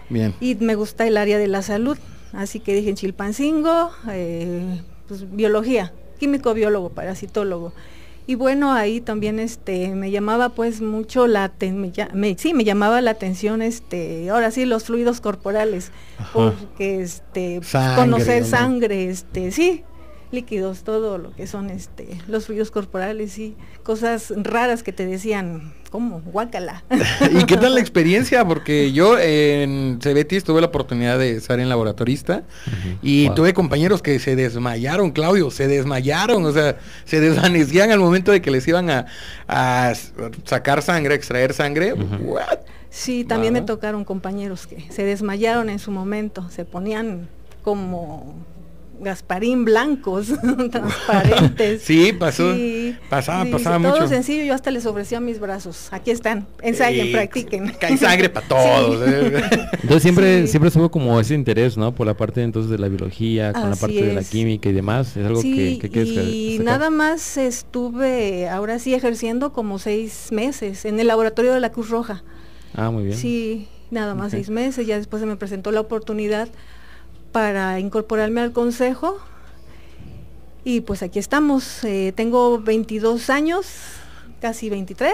[0.09, 0.36] Bien.
[0.39, 1.97] y me gusta el área de la salud,
[2.34, 7.74] así que dije en Chilpancingo, eh, pues biología, químico biólogo, parasitólogo.
[8.28, 11.51] Y bueno, ahí también este me llamaba pues mucho la
[12.13, 16.32] me sí, me llamaba la atención este, ahora sí los fluidos corporales, Ajá.
[16.34, 18.47] porque este Sangre, conocer ¿no?
[18.47, 19.84] sangre, este, sí,
[20.32, 25.73] líquidos, todo lo que son este los fluidos corporales y cosas raras que te decían,
[25.91, 26.21] ¿cómo?
[26.26, 26.84] Guácala.
[27.32, 28.43] ¿Y qué tal la experiencia?
[28.45, 32.43] Porque yo en Cebetis tuve la oportunidad de estar en laboratorista
[33.01, 33.36] y Wow.
[33.36, 38.41] tuve compañeros que se desmayaron, Claudio, se desmayaron, o sea, se desvanecían al momento de
[38.41, 39.05] que les iban a,
[39.47, 39.93] a
[40.43, 41.93] sacar sangre, extraer sangre.
[41.93, 42.59] What?
[42.89, 47.28] Sí, también me tocaron compañeros que se desmayaron en su momento, se ponían
[47.61, 48.36] como
[49.00, 50.28] Gasparín blancos,
[50.72, 51.82] transparentes.
[51.82, 52.54] Sí, pasó.
[52.56, 54.08] Sí, Pasaba, sí, pasaba todo mucho.
[54.08, 55.88] sencillo, yo hasta les ofrecía mis brazos.
[55.91, 57.72] Aquí están, ensayen, practiquen.
[57.80, 59.08] que hay sangre para todos.
[59.08, 59.43] ¿eh?
[59.74, 60.48] Entonces siempre, Sí.
[60.50, 61.93] siempre estuvo como ese interés, ¿no?
[61.93, 65.16] Por la parte entonces de la biología, con la parte de la química y demás.
[65.18, 70.30] Es algo Sí, que, que quieres y nada más estuve ahora sí ejerciendo como seis
[70.32, 72.24] meses en el laboratorio de la Cruz Roja.
[72.76, 73.18] Ah, muy bien.
[73.18, 76.48] Sí, nada más seis meses, ya después se me presentó la oportunidad
[77.36, 79.17] para incorporarme al consejo
[80.63, 83.65] y pues aquí estamos, eh, tengo 22 años,
[84.39, 85.11] casi 23.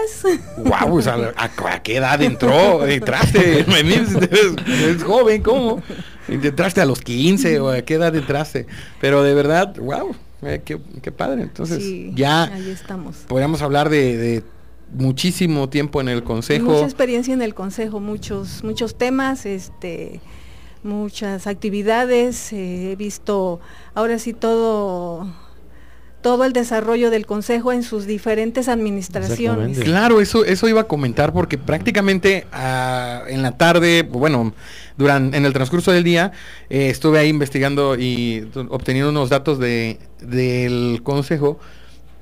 [0.58, 2.86] Guau, o sea, ¿a, a qué edad entró?
[2.86, 5.82] Entraste, eres, eres joven, ¿cómo?
[6.28, 8.68] Entraste a los 15 o a qué edad entraste.
[9.00, 10.14] Pero de verdad, wow,
[10.64, 11.42] qué, qué padre.
[11.42, 13.16] Entonces, Sí, ya ahí estamos.
[13.26, 14.44] podríamos hablar de, de
[14.94, 16.70] muchísimo tiempo en el consejo.
[16.70, 20.20] Mucha experiencia en el consejo, muchos muchos temas, este
[20.82, 23.60] muchas actividades, eh, he visto
[23.94, 25.26] ahora sí todo
[26.22, 29.80] todo el desarrollo del consejo en sus diferentes administraciones.
[29.80, 34.54] Claro, eso, eso iba a comentar porque prácticamente ah, en la tarde, bueno,
[34.96, 36.30] durante, en el transcurso del día,
[36.70, 41.58] eh, estuve ahí investigando y obteniendo unos datos de, del consejo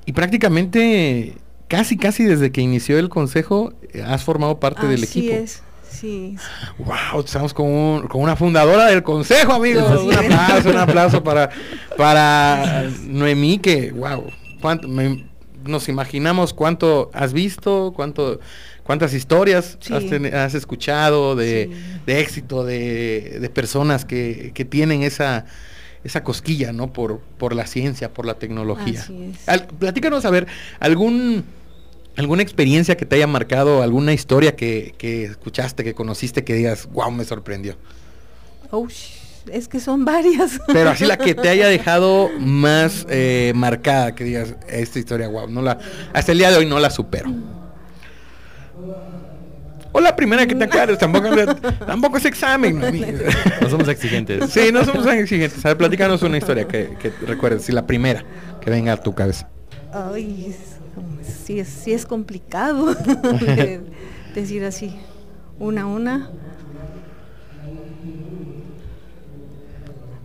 [0.05, 1.35] y prácticamente
[1.67, 5.35] casi, casi desde que inició el consejo eh, has formado parte del Así equipo.
[5.35, 5.61] es.
[5.91, 6.35] Sí,
[6.77, 10.01] Wow, estamos con, un- con una fundadora del consejo, amigos.
[10.03, 11.49] Un aplauso, un aplauso para,
[11.97, 14.25] para Noemí, que, wow,
[14.61, 15.25] cuánto, me-
[15.65, 18.39] nos imaginamos cuánto has visto, cuánto,
[18.83, 19.93] cuántas historias Sí.
[19.93, 21.99] has, ten- has escuchado de, Sí.
[22.07, 25.45] de éxito, de, de personas que, que tienen esa,
[26.03, 26.91] esa cosquilla, ¿no?
[26.91, 29.01] Por, por la ciencia, por la tecnología.
[29.01, 29.47] Así es.
[29.49, 30.47] Al- platícanos, a ver,
[30.79, 31.43] algún
[32.17, 36.87] alguna experiencia que te haya marcado, alguna historia que, que escuchaste, que conociste, que digas,
[36.91, 37.77] wow, me sorprendió.
[38.71, 40.59] Ush, es que son varias.
[40.67, 45.49] Pero así la que te haya dejado más eh, marcada, que digas, esta historia, wow,
[45.49, 45.79] no la,
[46.13, 47.31] hasta el día de hoy no la supero.
[49.93, 51.27] O la primera que te acuerdes, tampoco,
[51.85, 52.79] tampoco es examen.
[52.79, 52.87] ¿no?
[53.61, 54.49] No somos exigentes.
[54.49, 55.65] Sí, no somos tan exigentes.
[55.65, 58.23] A ver, platícanos una historia que, que recuerdes, si la primera
[58.61, 59.49] que venga a tu cabeza.
[59.91, 60.55] Ay,
[61.21, 63.81] sí, es, sí es complicado de-
[64.35, 64.95] decir así,
[65.59, 66.29] una a una.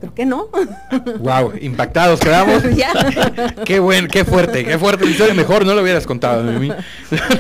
[0.01, 0.49] Creo que no.
[1.21, 2.63] Wow, impactados quedamos.
[2.77, 2.93] Ya.
[3.65, 5.35] Qué buen, qué fuerte, qué fuerte la historia.
[5.35, 6.69] Mejor no lo hubieras contado de mí.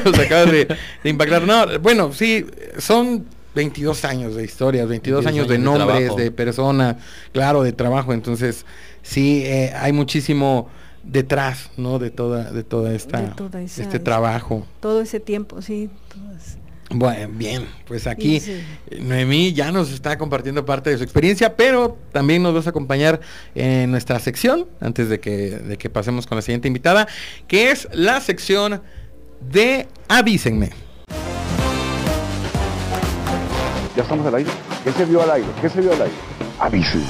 [0.04, 0.66] Nos acabas de,
[1.02, 1.42] de impactar.
[1.46, 2.46] No, bueno, sí,
[2.78, 6.16] son 22 años de historias, 22, 22 años de años de nombres, trabajo.
[6.16, 6.98] de persona,
[7.32, 8.12] claro, de trabajo.
[8.14, 8.64] Entonces,
[9.02, 10.68] sí, eh, hay muchísimo
[11.06, 11.98] detrás, ¿no?
[11.98, 14.66] De toda, de toda esta, De toda esa- este trabajo.
[14.80, 15.88] Todo ese tiempo, sí.
[16.12, 16.58] todas.
[16.88, 18.62] Bueno, bien, pues aquí Sí.
[18.90, 22.70] eh, Noemí ya nos está compartiendo parte de su experiencia, pero también nos vas a
[22.70, 23.20] acompañar
[23.56, 27.08] en nuestra sección, antes de que, de que pasemos con la siguiente invitada,
[27.48, 28.82] que es la sección
[29.50, 30.70] de Avísenme.
[33.96, 34.50] Ya estamos al aire.
[34.84, 35.48] ¿Qué se vio al aire?
[35.60, 36.14] ¿Qué se vio al aire?
[36.60, 37.06] Avísenme.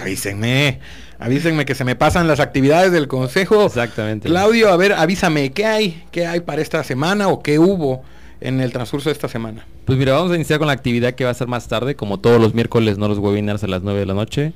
[0.00, 0.80] Avísenme,
[1.20, 3.66] avísenme que se me pasan las actividades del consejo.
[3.66, 4.28] Exactamente.
[4.28, 6.02] Claudio, a ver, avísame, ¿qué hay?
[6.10, 8.02] ¿Qué hay para esta semana o qué hubo
[8.40, 9.66] en el transcurso de esta semana?
[9.84, 12.18] Pues mira, vamos a iniciar con la actividad que va a ser más tarde, como
[12.18, 14.52] todos los miércoles, no los webinars a las 9 de la noche.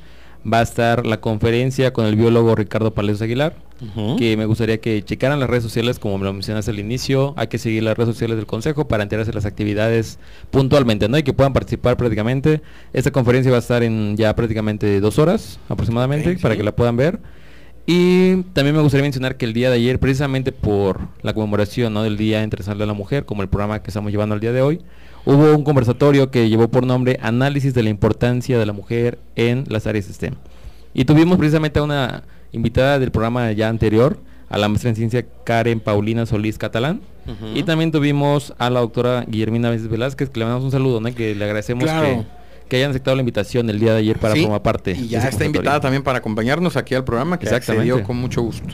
[0.50, 3.56] Va a estar la conferencia con el biólogo Ricardo Palacios Aguilar,
[4.18, 7.32] que me gustaría que checaran las redes sociales, como me lo mencionaste al inicio.
[7.36, 10.18] Hay que seguir las redes sociales del Consejo para enterarse de las actividades
[10.50, 11.16] puntualmente, ¿no?
[11.16, 12.60] Y que puedan participar prácticamente.
[12.92, 16.58] Esta conferencia va a estar en ya prácticamente dos horas aproximadamente, para sí.
[16.58, 17.20] que la puedan ver.
[17.86, 22.02] Y también me gustaría mencionar que el día de ayer, precisamente por la conmemoración ¿no?
[22.02, 24.62] del Día Internacional de la Mujer, como el programa que estamos llevando al día de
[24.62, 24.80] hoy,
[25.26, 29.64] hubo un conversatorio que llevó por nombre Análisis de la importancia de la mujer en
[29.68, 30.34] las áreas STEM.
[30.92, 32.22] Y tuvimos precisamente a una
[32.52, 34.18] invitada del programa ya anterior,
[34.48, 37.00] a la maestra en ciencia Karen Paulina Solís Catalán.
[37.54, 41.34] Y también tuvimos a la doctora Guillermina Veces Velázquez, que le mandamos un saludo, que
[41.34, 42.06] le agradecemos Claro.
[42.06, 42.24] que,
[42.68, 44.92] que hayan aceptado la invitación el día de ayer para Sí, formar parte.
[44.92, 47.90] Y ya está invitada también para acompañarnos aquí al programa, que Exactamente.
[47.90, 48.68] accedió con mucho gusto.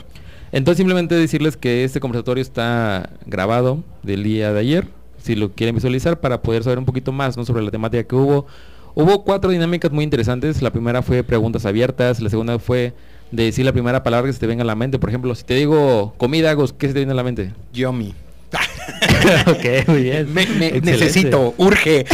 [0.51, 4.87] Entonces simplemente decirles que este conversatorio está grabado del día de ayer,
[5.23, 7.45] si lo quieren visualizar para poder saber un poquito más ¿no?
[7.45, 8.47] sobre la temática que hubo.
[8.93, 10.61] Hubo cuatro dinámicas muy interesantes.
[10.61, 12.93] La primera fue preguntas abiertas, la segunda fue
[13.31, 14.99] de decir la primera palabra que se te venga a la mente.
[14.99, 17.53] Por ejemplo, si te digo comida, ¿qué se te viene a la mente?
[17.73, 18.13] Yomi.
[19.47, 20.33] ok, muy bien.
[20.33, 20.45] Me,
[20.81, 22.05] necesito, urge.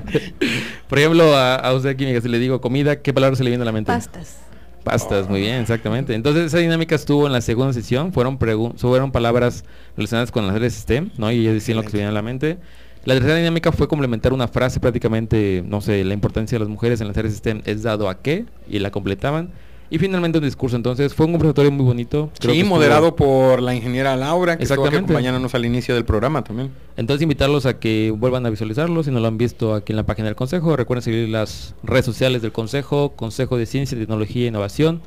[0.88, 3.62] Por ejemplo, a, a usted aquí, si le digo comida, ¿qué palabra se le viene
[3.62, 3.92] a la mente?
[3.92, 4.38] Pastas.
[4.84, 6.14] Pastas, muy bien, exactamente.
[6.14, 8.38] Entonces esa dinámica estuvo en la segunda sesión, fueron
[8.76, 9.64] fueron palabras
[9.96, 11.30] relacionadas con las áreas STEM, ¿no?
[11.30, 12.58] Y ellos decían lo que se viene a la mente.
[13.04, 17.00] La tercera dinámica fue complementar una frase prácticamente, no sé, la importancia de las mujeres
[17.00, 19.50] en las áreas STEM es dado a qué, y la completaban.
[19.94, 22.30] Y finalmente un discurso, entonces fue un conversatorio muy bonito.
[22.38, 25.94] creo que Sí, estuvo- moderado por la ingeniera Laura, que estuvo aquí acompañándonos al inicio
[25.94, 26.70] del programa también.
[26.96, 30.04] Entonces invitarlos a que vuelvan a visualizarlo, si no lo han visto aquí en la
[30.04, 30.76] página del Consejo.
[30.76, 35.02] Recuerden seguir las redes sociales del Consejo, Consejo de Ciencia, Tecnología e Innovación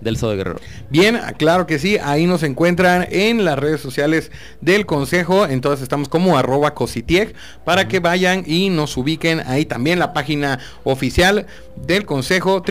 [0.00, 0.60] del Estado de Guerrero.
[0.90, 6.08] Bien, claro que sí, ahí nos encuentran en las redes sociales del Consejo, entonces estamos
[6.08, 11.46] como arroba cositieg, para que vayan y nos ubiquen ahí también la página oficial
[11.86, 12.62] del Consejo,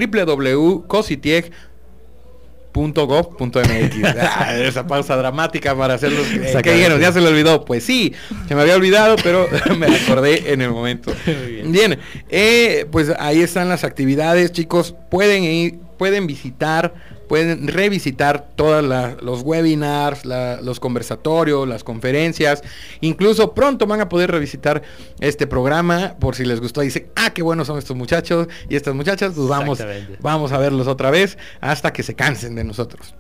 [2.73, 4.19] www.cositieg.gov.mx.
[4.39, 6.73] Ah, esa pausa dramática para hacerlos que Exactamente.
[6.75, 7.65] dijeron, ya se le olvidó.
[7.65, 8.13] Pues sí,
[8.47, 9.47] se me había olvidado, pero
[9.77, 11.11] me acordé en el momento.
[11.65, 11.99] Bien,
[12.29, 14.95] eh, pues ahí están las actividades, chicos.
[15.09, 16.93] Pueden ir, pueden visitar,
[17.29, 18.83] pueden revisitar todos
[19.21, 22.61] los webinars, la- los conversatorios, las conferencias.
[22.99, 24.81] Incluso pronto van a poder revisitar
[25.21, 26.81] este programa por si les gustó.
[26.81, 29.33] Dicen, ah, qué buenos son estos muchachos y estas muchachas.
[29.35, 29.77] Pues vamos,
[30.21, 33.13] vamos a verlos otra vez hasta que se cansen de nosotros.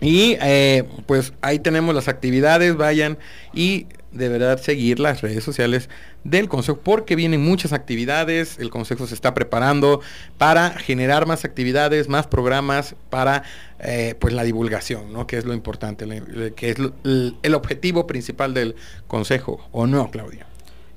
[0.00, 3.18] Y eh, pues ahí tenemos las actividades, vayan
[3.52, 5.88] y de verdad seguir las redes sociales
[6.24, 10.00] del Consejo porque vienen muchas actividades, el Consejo se está preparando
[10.38, 13.42] para generar más actividades, más programas para
[13.80, 15.26] eh, pues la divulgación, ¿no?
[15.26, 16.06] Que es lo importante,
[16.56, 20.46] que es el objetivo principal del Consejo, ¿o no, Claudia?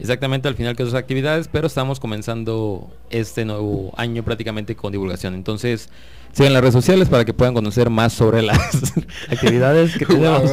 [0.01, 5.35] exactamente al final que sus actividades, pero estamos comenzando este nuevo año prácticamente con divulgación.
[5.35, 5.89] Entonces,
[6.33, 8.57] sigan las redes sociales para que puedan conocer más sobre las
[9.29, 10.49] actividades que tenemos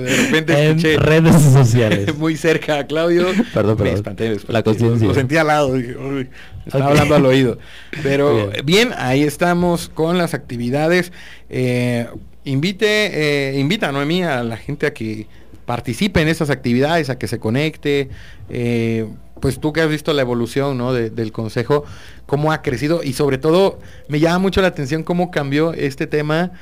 [0.00, 2.14] De repente en escuché redes sociales.
[2.18, 3.26] muy cerca a Claudio.
[3.52, 3.94] Perdón, Me perdón.
[3.96, 4.52] espanté, me espanté.
[4.52, 5.08] La conciencia.
[5.08, 5.74] Lo sentí al lado.
[5.74, 6.28] dije, "Uy, me
[6.66, 7.58] estaba hablando al oído.
[8.02, 8.66] Pero Bien.
[8.66, 8.90] bien.
[8.96, 11.12] ahí estamos con las actividades.
[11.50, 12.06] Eh,
[12.44, 15.26] invite, eh, invita a Noemí a la gente a que
[15.66, 18.08] participe en esas actividades, a que se conecte.
[18.48, 19.06] eh,
[19.40, 20.94] pues tú que has visto la evolución ¿no?
[20.94, 21.84] de- del consejo,
[22.24, 26.52] cómo ha crecido y sobre todo me llama mucho la atención cómo cambió este tema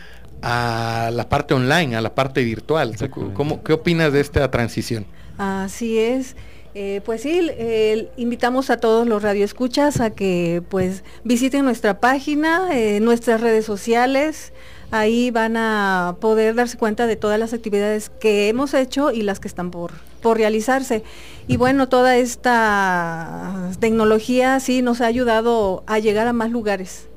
[0.42, 2.96] a la parte online, a la parte virtual.
[3.34, 5.06] ¿Cómo, ¿Qué opinas de esta transición?
[5.38, 6.34] Así es.
[6.74, 12.68] Eh, pues sí, eh, invitamos a todos los radioescuchas a que pues visiten nuestra página,
[12.72, 14.52] eh, nuestras redes sociales.
[14.94, 19.40] Ahí van a poder darse cuenta de todas las actividades que hemos hecho y las
[19.40, 19.90] que están por,
[20.22, 21.02] por realizarse.
[21.48, 27.08] Y bueno, toda esta tecnología sí nos ha ayudado a llegar a más lugares.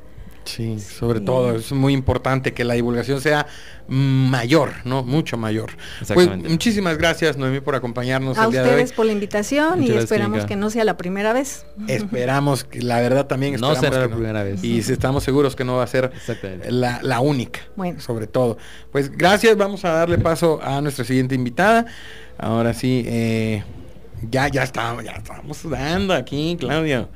[0.47, 1.25] Sí, sobre Sí.
[1.25, 3.45] todo es muy importante que la divulgación sea
[3.87, 5.03] mayor, ¿no?
[5.03, 5.71] Mucho mayor.
[6.13, 8.73] Pues muchísimas gracias, Noemí, por acompañarnos A el día de hoy.
[8.75, 10.47] ustedes por la invitación Muchas y gracias, esperamos Kinga.
[10.47, 11.65] que no sea la primera vez.
[11.87, 14.63] Esperamos, que, la verdad también No esperamos será que la primera vez.
[14.63, 16.11] Y si estamos seguros que no va a ser
[16.69, 17.99] la, la única, Bueno.
[18.01, 18.57] sobre todo.
[18.91, 21.85] Pues gracias, vamos a darle paso a nuestra siguiente invitada.
[22.37, 23.63] Ahora sí, eh,
[24.29, 27.09] ya, ya estamos, ya estamos sudando aquí, Claudio.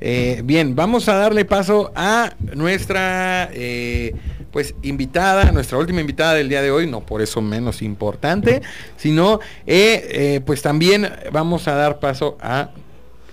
[0.00, 4.14] Eh, bien, vamos a darle paso a nuestra eh,
[4.52, 8.62] pues invitada, nuestra última invitada del día de hoy, no por eso menos importante,
[8.96, 12.70] sino eh, eh, pues también vamos a dar paso a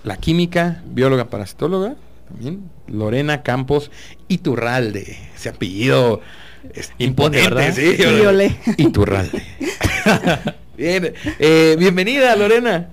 [0.04, 1.96] la química, bióloga parasitóloga,
[2.28, 3.90] también Lorena Campos
[4.28, 6.20] Iturralde, ese apellido
[6.74, 8.50] es Impone, imponente, ¿verdad?
[8.66, 8.82] sí.
[8.82, 9.42] Iturralde.
[10.76, 12.90] Bien, eh, bienvenida Lorena.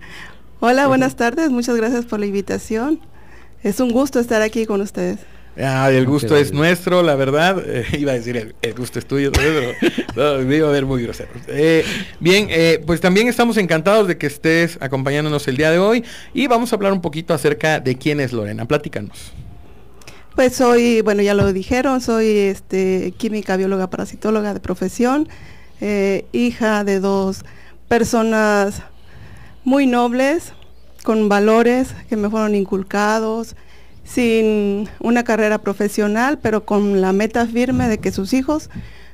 [0.61, 1.49] Hola, buenas tardes.
[1.49, 3.01] Muchas gracias por la invitación.
[3.63, 5.19] Es un gusto estar aquí con ustedes.
[5.57, 6.57] Ah, el gusto Muchas es gracias.
[6.57, 7.63] nuestro, la verdad.
[7.65, 9.71] Eh, iba a decir el, el gusto es tuyo, pero
[10.15, 11.29] no, me iba a ver muy grosero.
[11.47, 11.85] Eh,
[12.19, 16.03] bien, eh, pues también estamos encantados de que estés acompañándonos el día de hoy
[16.33, 18.65] y vamos a hablar un poquito acerca de quién es Lorena.
[18.65, 19.31] Platícanos.
[20.35, 25.29] Pues soy, bueno, ya lo dijeron, soy este, química, bióloga, parasitóloga de profesión,
[25.79, 27.45] eh, hija de dos
[27.87, 28.81] personas
[29.63, 30.53] muy nobles,
[31.03, 33.55] con valores que me fueron inculcados,
[34.03, 38.69] sin una carrera profesional, pero con la meta firme de que sus hijos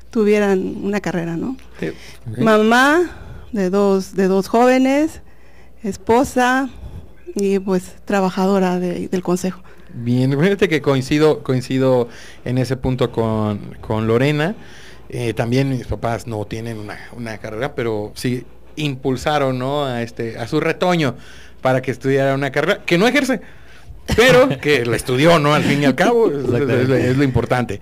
[0.09, 1.55] tuvieran una carrera, ¿no?
[2.37, 3.01] Mamá
[3.51, 5.21] de dos, de dos jóvenes,
[5.83, 6.69] esposa
[7.35, 9.61] y pues trabajadora de- del consejo.
[9.93, 12.09] Bien, fíjate que coincido, coincido
[12.45, 14.55] en ese punto con, con Lorena.
[15.09, 19.85] Eh, también mis papás no tienen una, una carrera, pero sí impulsaron ¿no?
[19.85, 21.15] a este, a su retoño
[21.61, 23.41] para que estudiara una carrera que no ejerce,
[24.15, 25.53] pero que la estudió, ¿no?
[25.53, 26.47] Al fin y al cabo, es,
[27.17, 27.79] lo- importante.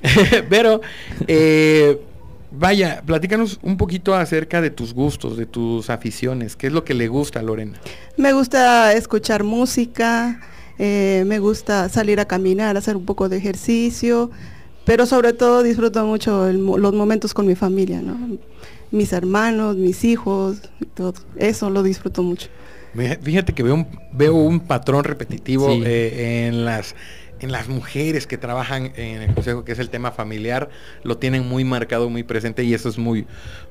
[0.48, 0.80] pero,
[1.26, 2.00] eh,
[2.50, 6.56] vaya, platícanos un poquito acerca de tus gustos, de tus aficiones.
[6.56, 7.78] ¿Qué es lo que le gusta a Lorena?
[8.16, 10.40] Me gusta escuchar música,
[10.78, 14.30] eh, me gusta salir a caminar, hacer un poco de ejercicio,
[14.84, 18.16] pero sobre todo disfruto mucho el los momentos con mi familia, ¿no?
[18.90, 20.58] Mis hermanos, mis hijos,
[20.94, 21.14] todo.
[21.36, 22.48] Eso lo disfruto mucho.
[22.94, 25.82] Fíjate- que veo un, veo un patrón repetitivo Sí.
[25.84, 26.94] eh, en las
[27.40, 30.68] en las mujeres que trabajan en el consejo, que es el tema familiar,
[31.02, 33.26] lo tienen muy marcado, muy presente y eso es muy,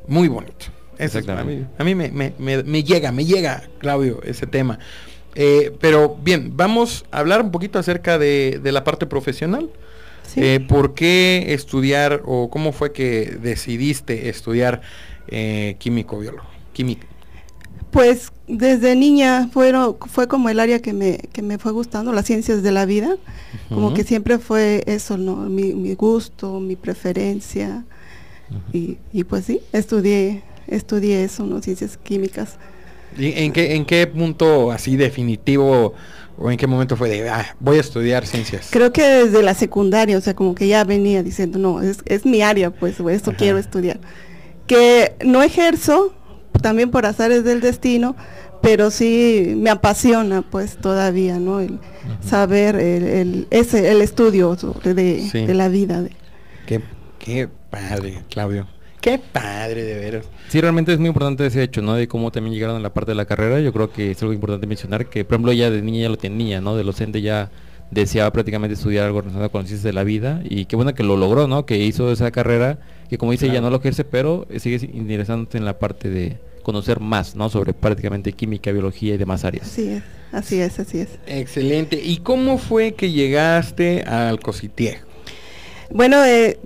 [0.07, 0.65] muy bonito.
[0.97, 1.67] Eso es- a mí, Exactamente.
[1.77, 4.77] a mí me, me- me- me llega, me llega, Claudio, ese tema.
[5.35, 9.69] Eh, pero bien, vamos a hablar un poquito acerca de, de la parte profesional.
[10.23, 10.41] Sí.
[10.43, 14.81] Eh, ¿Por qué estudiar o cómo fue que decidiste estudiar
[15.29, 16.45] eh, químico biólogo?
[16.73, 17.07] Química.
[17.91, 22.25] Pues desde niña fueron, fue como el área que me, que me fue gustando, las
[22.25, 23.17] ciencias de la vida,
[23.69, 25.35] como que siempre fue eso, ¿no?
[25.35, 27.83] Mi, mi gusto, mi preferencia.
[28.73, 31.61] y, y pues sí, estudié, estudié eso, ¿no?
[31.61, 32.55] Ciencias químicas.
[33.17, 35.93] ¿Y en qué, en qué punto así definitivo
[36.37, 38.69] o en qué momento fue de, ah, voy a estudiar ciencias?
[38.71, 42.25] Creo que desde la secundaria, o sea, como que ya venía diciendo, no, es, es
[42.25, 43.37] mi área, pues, esto Ajá.
[43.37, 43.99] quiero estudiar.
[44.65, 46.13] Que no ejerzo,
[46.61, 48.15] también por azares del destino,
[48.61, 51.59] pero sí me apasiona, pues, todavía, ¿no?
[51.59, 51.79] El
[52.23, 55.45] saber el, el, ese, el estudio de, Sí.
[55.45, 56.01] de la vida.
[56.01, 56.11] de-
[56.67, 56.81] Qué,
[57.19, 58.67] qué padre, Claudio.
[59.01, 60.25] Qué padre, de veras.
[60.49, 61.95] Sí, realmente es muy importante ese hecho, ¿no?
[61.95, 63.59] De cómo también llegaron a la parte de la carrera.
[63.59, 66.17] Yo creo que es algo importante mencionar que, por ejemplo, ella de niña ya lo
[66.17, 66.75] tenía, ¿no?
[66.75, 67.49] De docente ya
[67.89, 71.17] deseaba prácticamente estudiar algo relacionado con ciencias de la vida y qué bueno que lo
[71.17, 71.65] logró, ¿no?
[71.65, 72.77] Que hizo esa carrera
[73.11, 73.65] que como dice ella Claro.
[73.65, 77.49] no lo ejerce, pero eh, sigue interesante en la parte de conocer más, ¿no?
[77.49, 79.67] Sobre prácticamente química, biología y demás áreas.
[79.67, 81.09] Así es, así es, así es.
[81.27, 81.99] Excelente.
[82.01, 84.99] ¿Y cómo fue que llegaste al Cositieg?
[85.89, 86.57] Bueno, eh,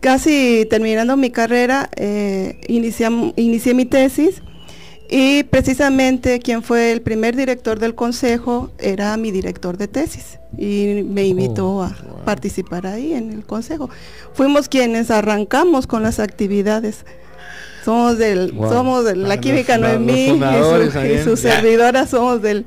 [0.00, 4.42] casi terminando mi carrera, eh, inicié mi tesis
[5.08, 11.04] y precisamente quien fue el primer director del consejo era mi director de tesis y
[11.06, 12.24] me invitó a wow.
[12.24, 13.88] participar ahí en el consejo.
[14.34, 17.04] Fuimos quienes arrancamos con las actividades.
[17.84, 18.72] Somos del, Wow.
[18.72, 22.66] somos de la química Noemí y su, y su servidora somos del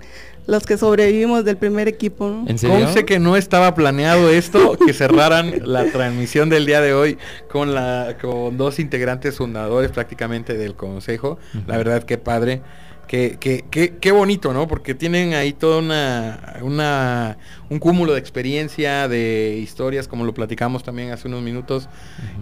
[0.50, 2.28] los que sobrevivimos del primer equipo.
[2.30, 2.46] ¿no?
[2.48, 2.80] ¿En serio?
[2.86, 7.18] Conste que no estaba planeado esto, que cerraran la transmisión del día de hoy
[7.52, 11.38] con la con dos integrantes fundadores prácticamente del consejo.
[11.68, 12.62] La verdad que padre,
[13.08, 14.68] que, que, que- qué bonito, ¿no?
[14.68, 17.38] Porque tienen ahí toda una, una
[17.70, 21.90] un cúmulo de experiencia, de historias, como lo platicamos también hace unos minutos.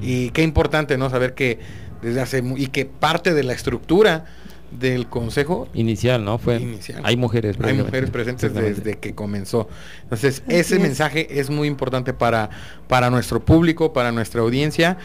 [0.02, 1.10] Y qué importante, ¿no?
[1.10, 1.60] Saber que
[2.02, 4.26] desde hace mu- y que parte de la estructura
[4.72, 6.38] del consejo Inicial, ¿no?
[6.38, 7.02] Fue Inicial.
[7.04, 9.68] hay mujeres, hay mujeres presentes desde que comenzó.
[10.04, 10.82] Entonces, Así ese es.
[10.82, 12.50] mensaje es muy importante para,
[12.88, 14.98] para nuestro público, para nuestra audiencia,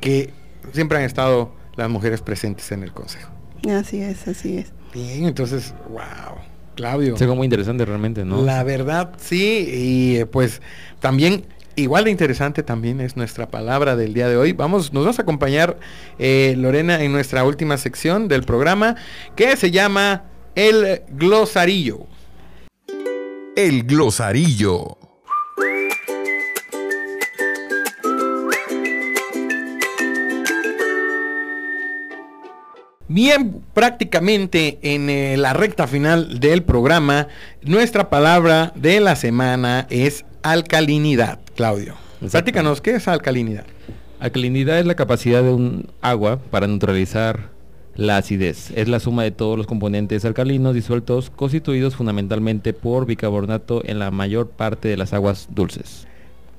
[0.00, 0.30] que
[0.72, 3.30] siempre han estado las mujeres presentes en el consejo.
[3.70, 4.72] Así es, así es.
[4.92, 6.36] Bien, entonces, wow,
[6.74, 7.14] Claudio.
[7.14, 8.42] Es algo muy interesante realmente, ¿no?
[8.42, 10.60] La verdad, sí, y eh, pues
[11.00, 11.44] también
[11.76, 14.52] igual de interesante también es nuestra palabra del día de hoy.
[14.52, 15.78] Vamos, nos vas a acompañar
[16.18, 18.96] eh, Lorena en nuestra última sección del programa
[19.36, 22.06] que se llama el glosarillo.
[23.56, 24.98] El glosarillo.
[33.14, 37.28] Bien, prácticamente en eh, la recta final del programa,
[37.60, 41.94] nuestra palabra de la semana es alcalinidad, Claudio.
[42.30, 43.64] Platícanos, ¿qué es alcalinidad?
[44.20, 47.50] Alcalinidad es la capacidad de un agua para neutralizar
[47.96, 48.70] la acidez.
[48.76, 54.10] Es la suma de todos los componentes alcalinos disueltos constituidos fundamentalmente por bicarbonato en la
[54.10, 56.06] mayor parte de las aguas dulces.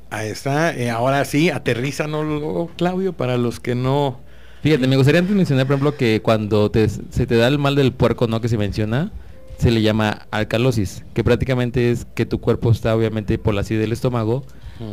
[0.10, 4.20] Ahí está, eh, ahora sí, aterrízanoslo, Claudio, para los que no...
[4.62, 7.76] Fíjate, me gustaría antes mencionar, por ejemplo, que cuando te- se te da el mal
[7.76, 8.40] del puerco, ¿no?
[8.40, 9.12] Que se menciona,
[9.58, 13.82] se le llama alcalosis, que prácticamente es que tu cuerpo está obviamente por la acidez
[13.82, 14.44] del estómago,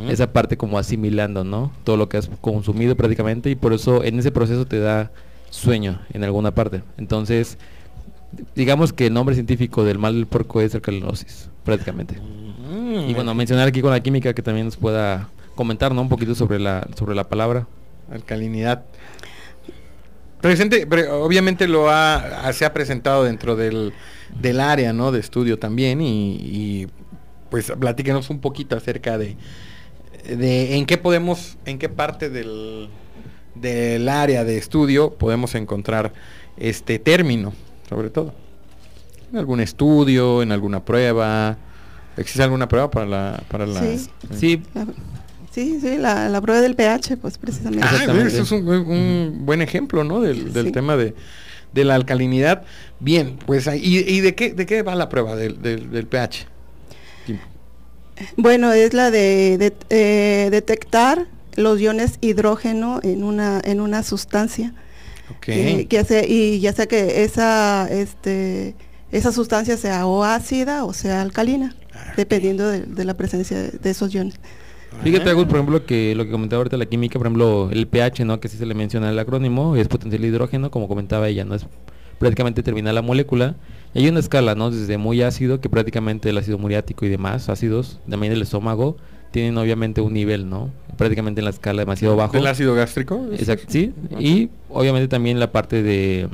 [0.09, 1.73] esa parte como asimilando, ¿no?
[1.83, 5.11] Todo lo que has consumido prácticamente y por eso en ese proceso te da
[5.51, 6.83] sueño en alguna parte.
[6.97, 7.59] Entonces,
[8.55, 12.21] digamos que el nombre científico del mal del puerco es alcalosis, prácticamente.
[12.21, 16.03] Mm, Y bueno, mencionar aquí con la química que también nos pueda comentar, ¿no?
[16.03, 17.67] Un poquito sobre la sobre la palabra.
[18.13, 18.85] alcalinidad.
[20.41, 23.93] Presente, pre- obviamente lo ha- se ha presentado dentro del,
[24.41, 25.13] del área, ¿no?
[25.13, 26.87] De estudio también y, y,
[27.51, 29.37] pues platíquenos un poquito acerca de,
[30.29, 32.89] de en qué podemos, en qué parte del,
[33.55, 36.13] del área de estudio podemos encontrar
[36.57, 37.53] este término,
[37.89, 38.35] sobre todo.
[39.33, 41.57] ¿En algún estudio, en alguna prueba?
[42.17, 43.43] ¿Existe alguna prueba para la...
[43.49, 44.07] Para la Sí.
[44.37, 44.87] Sí, La-
[45.53, 47.85] Sí, sí, la, la prueba del pH, pues precisamente.
[47.85, 50.21] Ah, eso es un, un buen ejemplo, ¿no?
[50.21, 50.73] Del, del Sí.
[50.73, 51.13] tema de,
[51.73, 52.63] de la alcalinidad.
[53.01, 56.07] Bien, pues ahí- ¿y, y de qué de qué va la prueba del, del- del
[56.07, 56.47] pH?
[58.37, 64.75] Bueno, es la de, de- eh, detectar los iones hidrógeno en una en una sustancia.
[65.47, 68.75] Eh, que hace, y ya sea que esa este
[69.13, 73.71] esa sustancia sea o ácida o sea alcalina, Ah, dependiendo de, de la presencia de,
[73.71, 74.35] de esos iones.
[75.03, 78.25] Fíjate, Agus, por ejemplo, que lo que comentaba ahorita la química, por ejemplo, el pH,
[78.27, 78.39] ¿no?
[78.39, 81.55] Que sí se le menciona el acrónimo, es potencial hidrógeno, como comentaba ella, ¿no?
[81.55, 81.67] Es
[82.19, 83.57] prácticamente terminar la molécula.
[83.95, 84.71] Y hay una escala, ¿no?
[84.71, 88.99] Desde muy ácido, que prácticamente el ácido muriático y demás ácidos, también el estómago,
[89.31, 90.71] tienen obviamente un nivel, ¿no?
[90.99, 92.35] Prácticamente en la escala demasiado bajo.
[92.35, 93.27] ¿Del ácido gástrico?
[93.33, 93.95] Exacto, sí.
[94.19, 96.29] Y obviamente también la parte de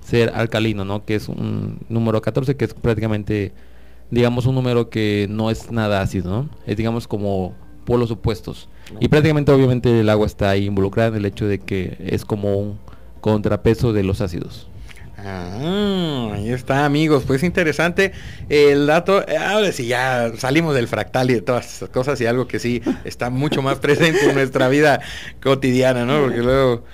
[0.00, 1.04] ser alcalino, ¿no?
[1.04, 3.52] Que es un número 14, que es prácticamente,
[4.10, 6.48] digamos, un número que no es nada ácido, ¿no?
[6.66, 7.54] Es, digamos, como
[7.86, 8.68] polos opuestos.
[9.00, 12.54] Y prácticamente, obviamente, el agua está ahí involucrada en el hecho de que es como
[12.56, 12.78] un
[13.22, 14.68] contrapeso de los ácidos.
[15.18, 17.24] Ah, ahí está, amigos.
[17.26, 18.12] Pues interesante
[18.48, 19.26] el dato.
[19.26, 22.58] Eh, Ahora sí, ya salimos del fractal y de todas esas cosas y algo que
[22.58, 25.00] sí está mucho más presente en nuestra vida
[25.42, 26.20] cotidiana, ¿no?
[26.20, 26.84] Porque luego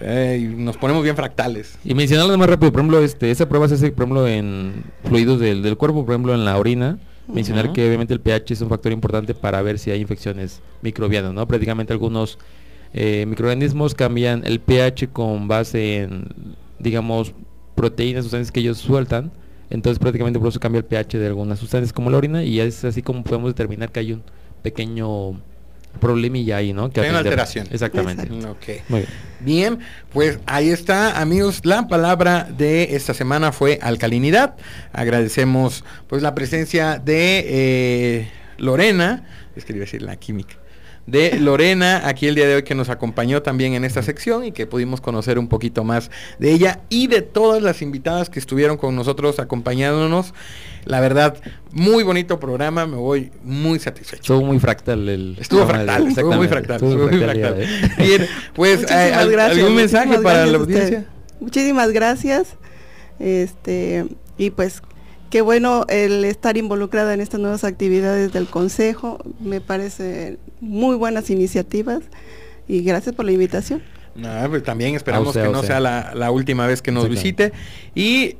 [0.00, 1.78] eh, nos ponemos bien fractales.
[1.84, 5.40] Y mencionarlo más rápido, por ejemplo, este, esa prueba se hace, por ejemplo, en fluidos
[5.40, 6.98] del, del cuerpo, por ejemplo, en la orina.
[7.32, 11.32] Mencionar que obviamente el pH es un factor importante para ver si hay infecciones microbianas,
[11.32, 11.46] ¿no?
[11.46, 12.38] Prácticamente algunos
[12.92, 16.28] eh, microorganismos cambian el pH con base en,
[16.78, 17.32] digamos,
[17.74, 19.30] proteínas, sustancias que ellos sueltan
[19.70, 22.84] Entonces prácticamente por eso cambia el pH de algunas sustancias como la orina y es
[22.84, 24.22] así como podemos determinar que hay un
[24.62, 25.40] pequeño
[25.98, 26.90] problemilla ahí, ¿no?
[26.90, 27.66] Que Hay una alteración.
[27.70, 28.22] Exactamente.
[28.22, 28.50] Exacto.
[28.50, 28.88] Ok.
[28.88, 29.10] Muy bien.
[29.40, 29.78] Bien,
[30.12, 31.60] pues ahí está, amigos.
[31.64, 34.54] La palabra de esta semana fue alcalinidad.
[34.92, 38.28] Agradecemos pues la presencia de eh,
[38.58, 39.24] Lorena,
[39.56, 40.56] es que iba a decir la química,
[41.06, 44.52] de Lorena aquí el día de hoy que nos acompañó también en esta sección y
[44.52, 48.76] que pudimos conocer un poquito más de ella y de todas las invitadas que estuvieron
[48.76, 50.34] con nosotros acompañándonos.
[50.84, 51.36] La verdad,
[51.72, 54.22] muy bonito programa, me voy muy satisfecho.
[54.22, 55.36] Estuvo muy fractal el...
[55.38, 58.06] Estuvo fractal, estuvo muy exactamente, fractal, estuvo muy.
[58.06, 61.06] Bien, pues Muchísimas eh, gracias, algún mensaje para la audiencia.
[61.40, 62.56] Muchísimas gracias.
[63.18, 64.06] Este,
[64.38, 64.82] y pues
[65.28, 69.18] qué bueno el estar involucrada en estas nuevas actividades del consejo.
[69.40, 72.00] Me parece muy buenas iniciativas
[72.66, 73.82] y gracias por la invitación.
[74.14, 77.52] No, pues también esperamos usted, que no sea la, la última vez que nos visite.
[77.94, 78.36] Y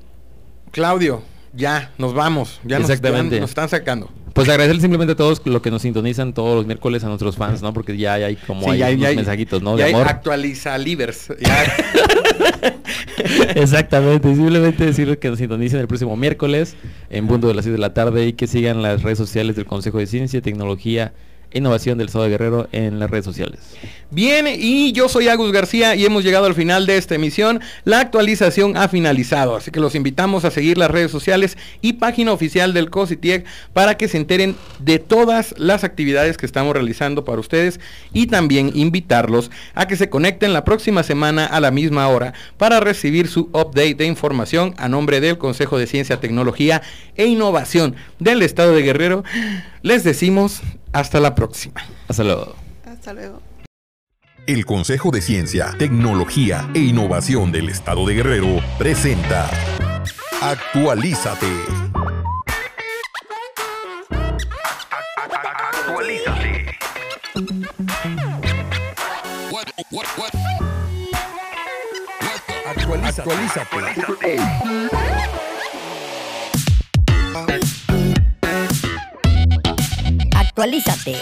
[0.72, 1.22] Claudio,
[1.52, 4.10] ya nos vamos, ya nos, están sacando.
[4.32, 7.62] Pues agradecer simplemente a todos lo que nos sintonizan todos los miércoles a nuestros fans,
[7.62, 7.72] ¿no?
[7.72, 9.72] Porque ya hay como Sí, hay ya hay- unos ya hay- mensajitos, ¿no?
[9.76, 10.06] ya De hay amor.
[10.08, 11.32] actualiza livers.
[13.54, 16.74] Exactamente, simplemente decirles que nos sintonicen el próximo miércoles
[17.10, 19.66] en punto de las 6 de la tarde y que sigan las redes sociales del
[19.66, 23.60] Consejo de Ciencia, Tecnología e Innovación del Estado de Guerrero en las redes sociales.
[24.10, 27.60] Bien, y yo soy Agus García y hemos llegado al final de esta emisión.
[27.84, 32.32] La actualización ha finalizado, así que los invitamos a seguir las redes sociales y página
[32.32, 37.40] oficial del COSITIEC para que se enteren de todas las actividades que estamos realizando para
[37.40, 37.80] ustedes
[38.12, 42.80] y también invitarlos a que se conecten la próxima semana a la misma hora para
[42.80, 46.82] recibir su update de información a nombre del Consejo de Ciencia, Tecnología
[47.16, 49.24] e Innovación del Estado de Guerrero.
[49.82, 51.82] Les decimos hasta la próxima.
[52.08, 52.56] Hasta luego.
[52.84, 53.40] Hasta luego.
[54.46, 59.48] El Consejo de Ciencia, Tecnología e Innovación del Estado de Guerrero presenta
[60.40, 61.46] Actualízate.
[65.86, 66.78] Actualízate.
[73.04, 74.40] Actualízate.
[80.50, 81.16] Actualízate.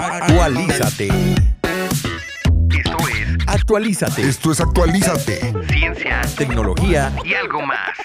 [0.00, 1.08] Actualízate.
[2.70, 4.28] Esto es Actualízate.
[4.28, 5.54] Esto es Actualízate.
[5.72, 7.96] ciencia Tecnología y algo más.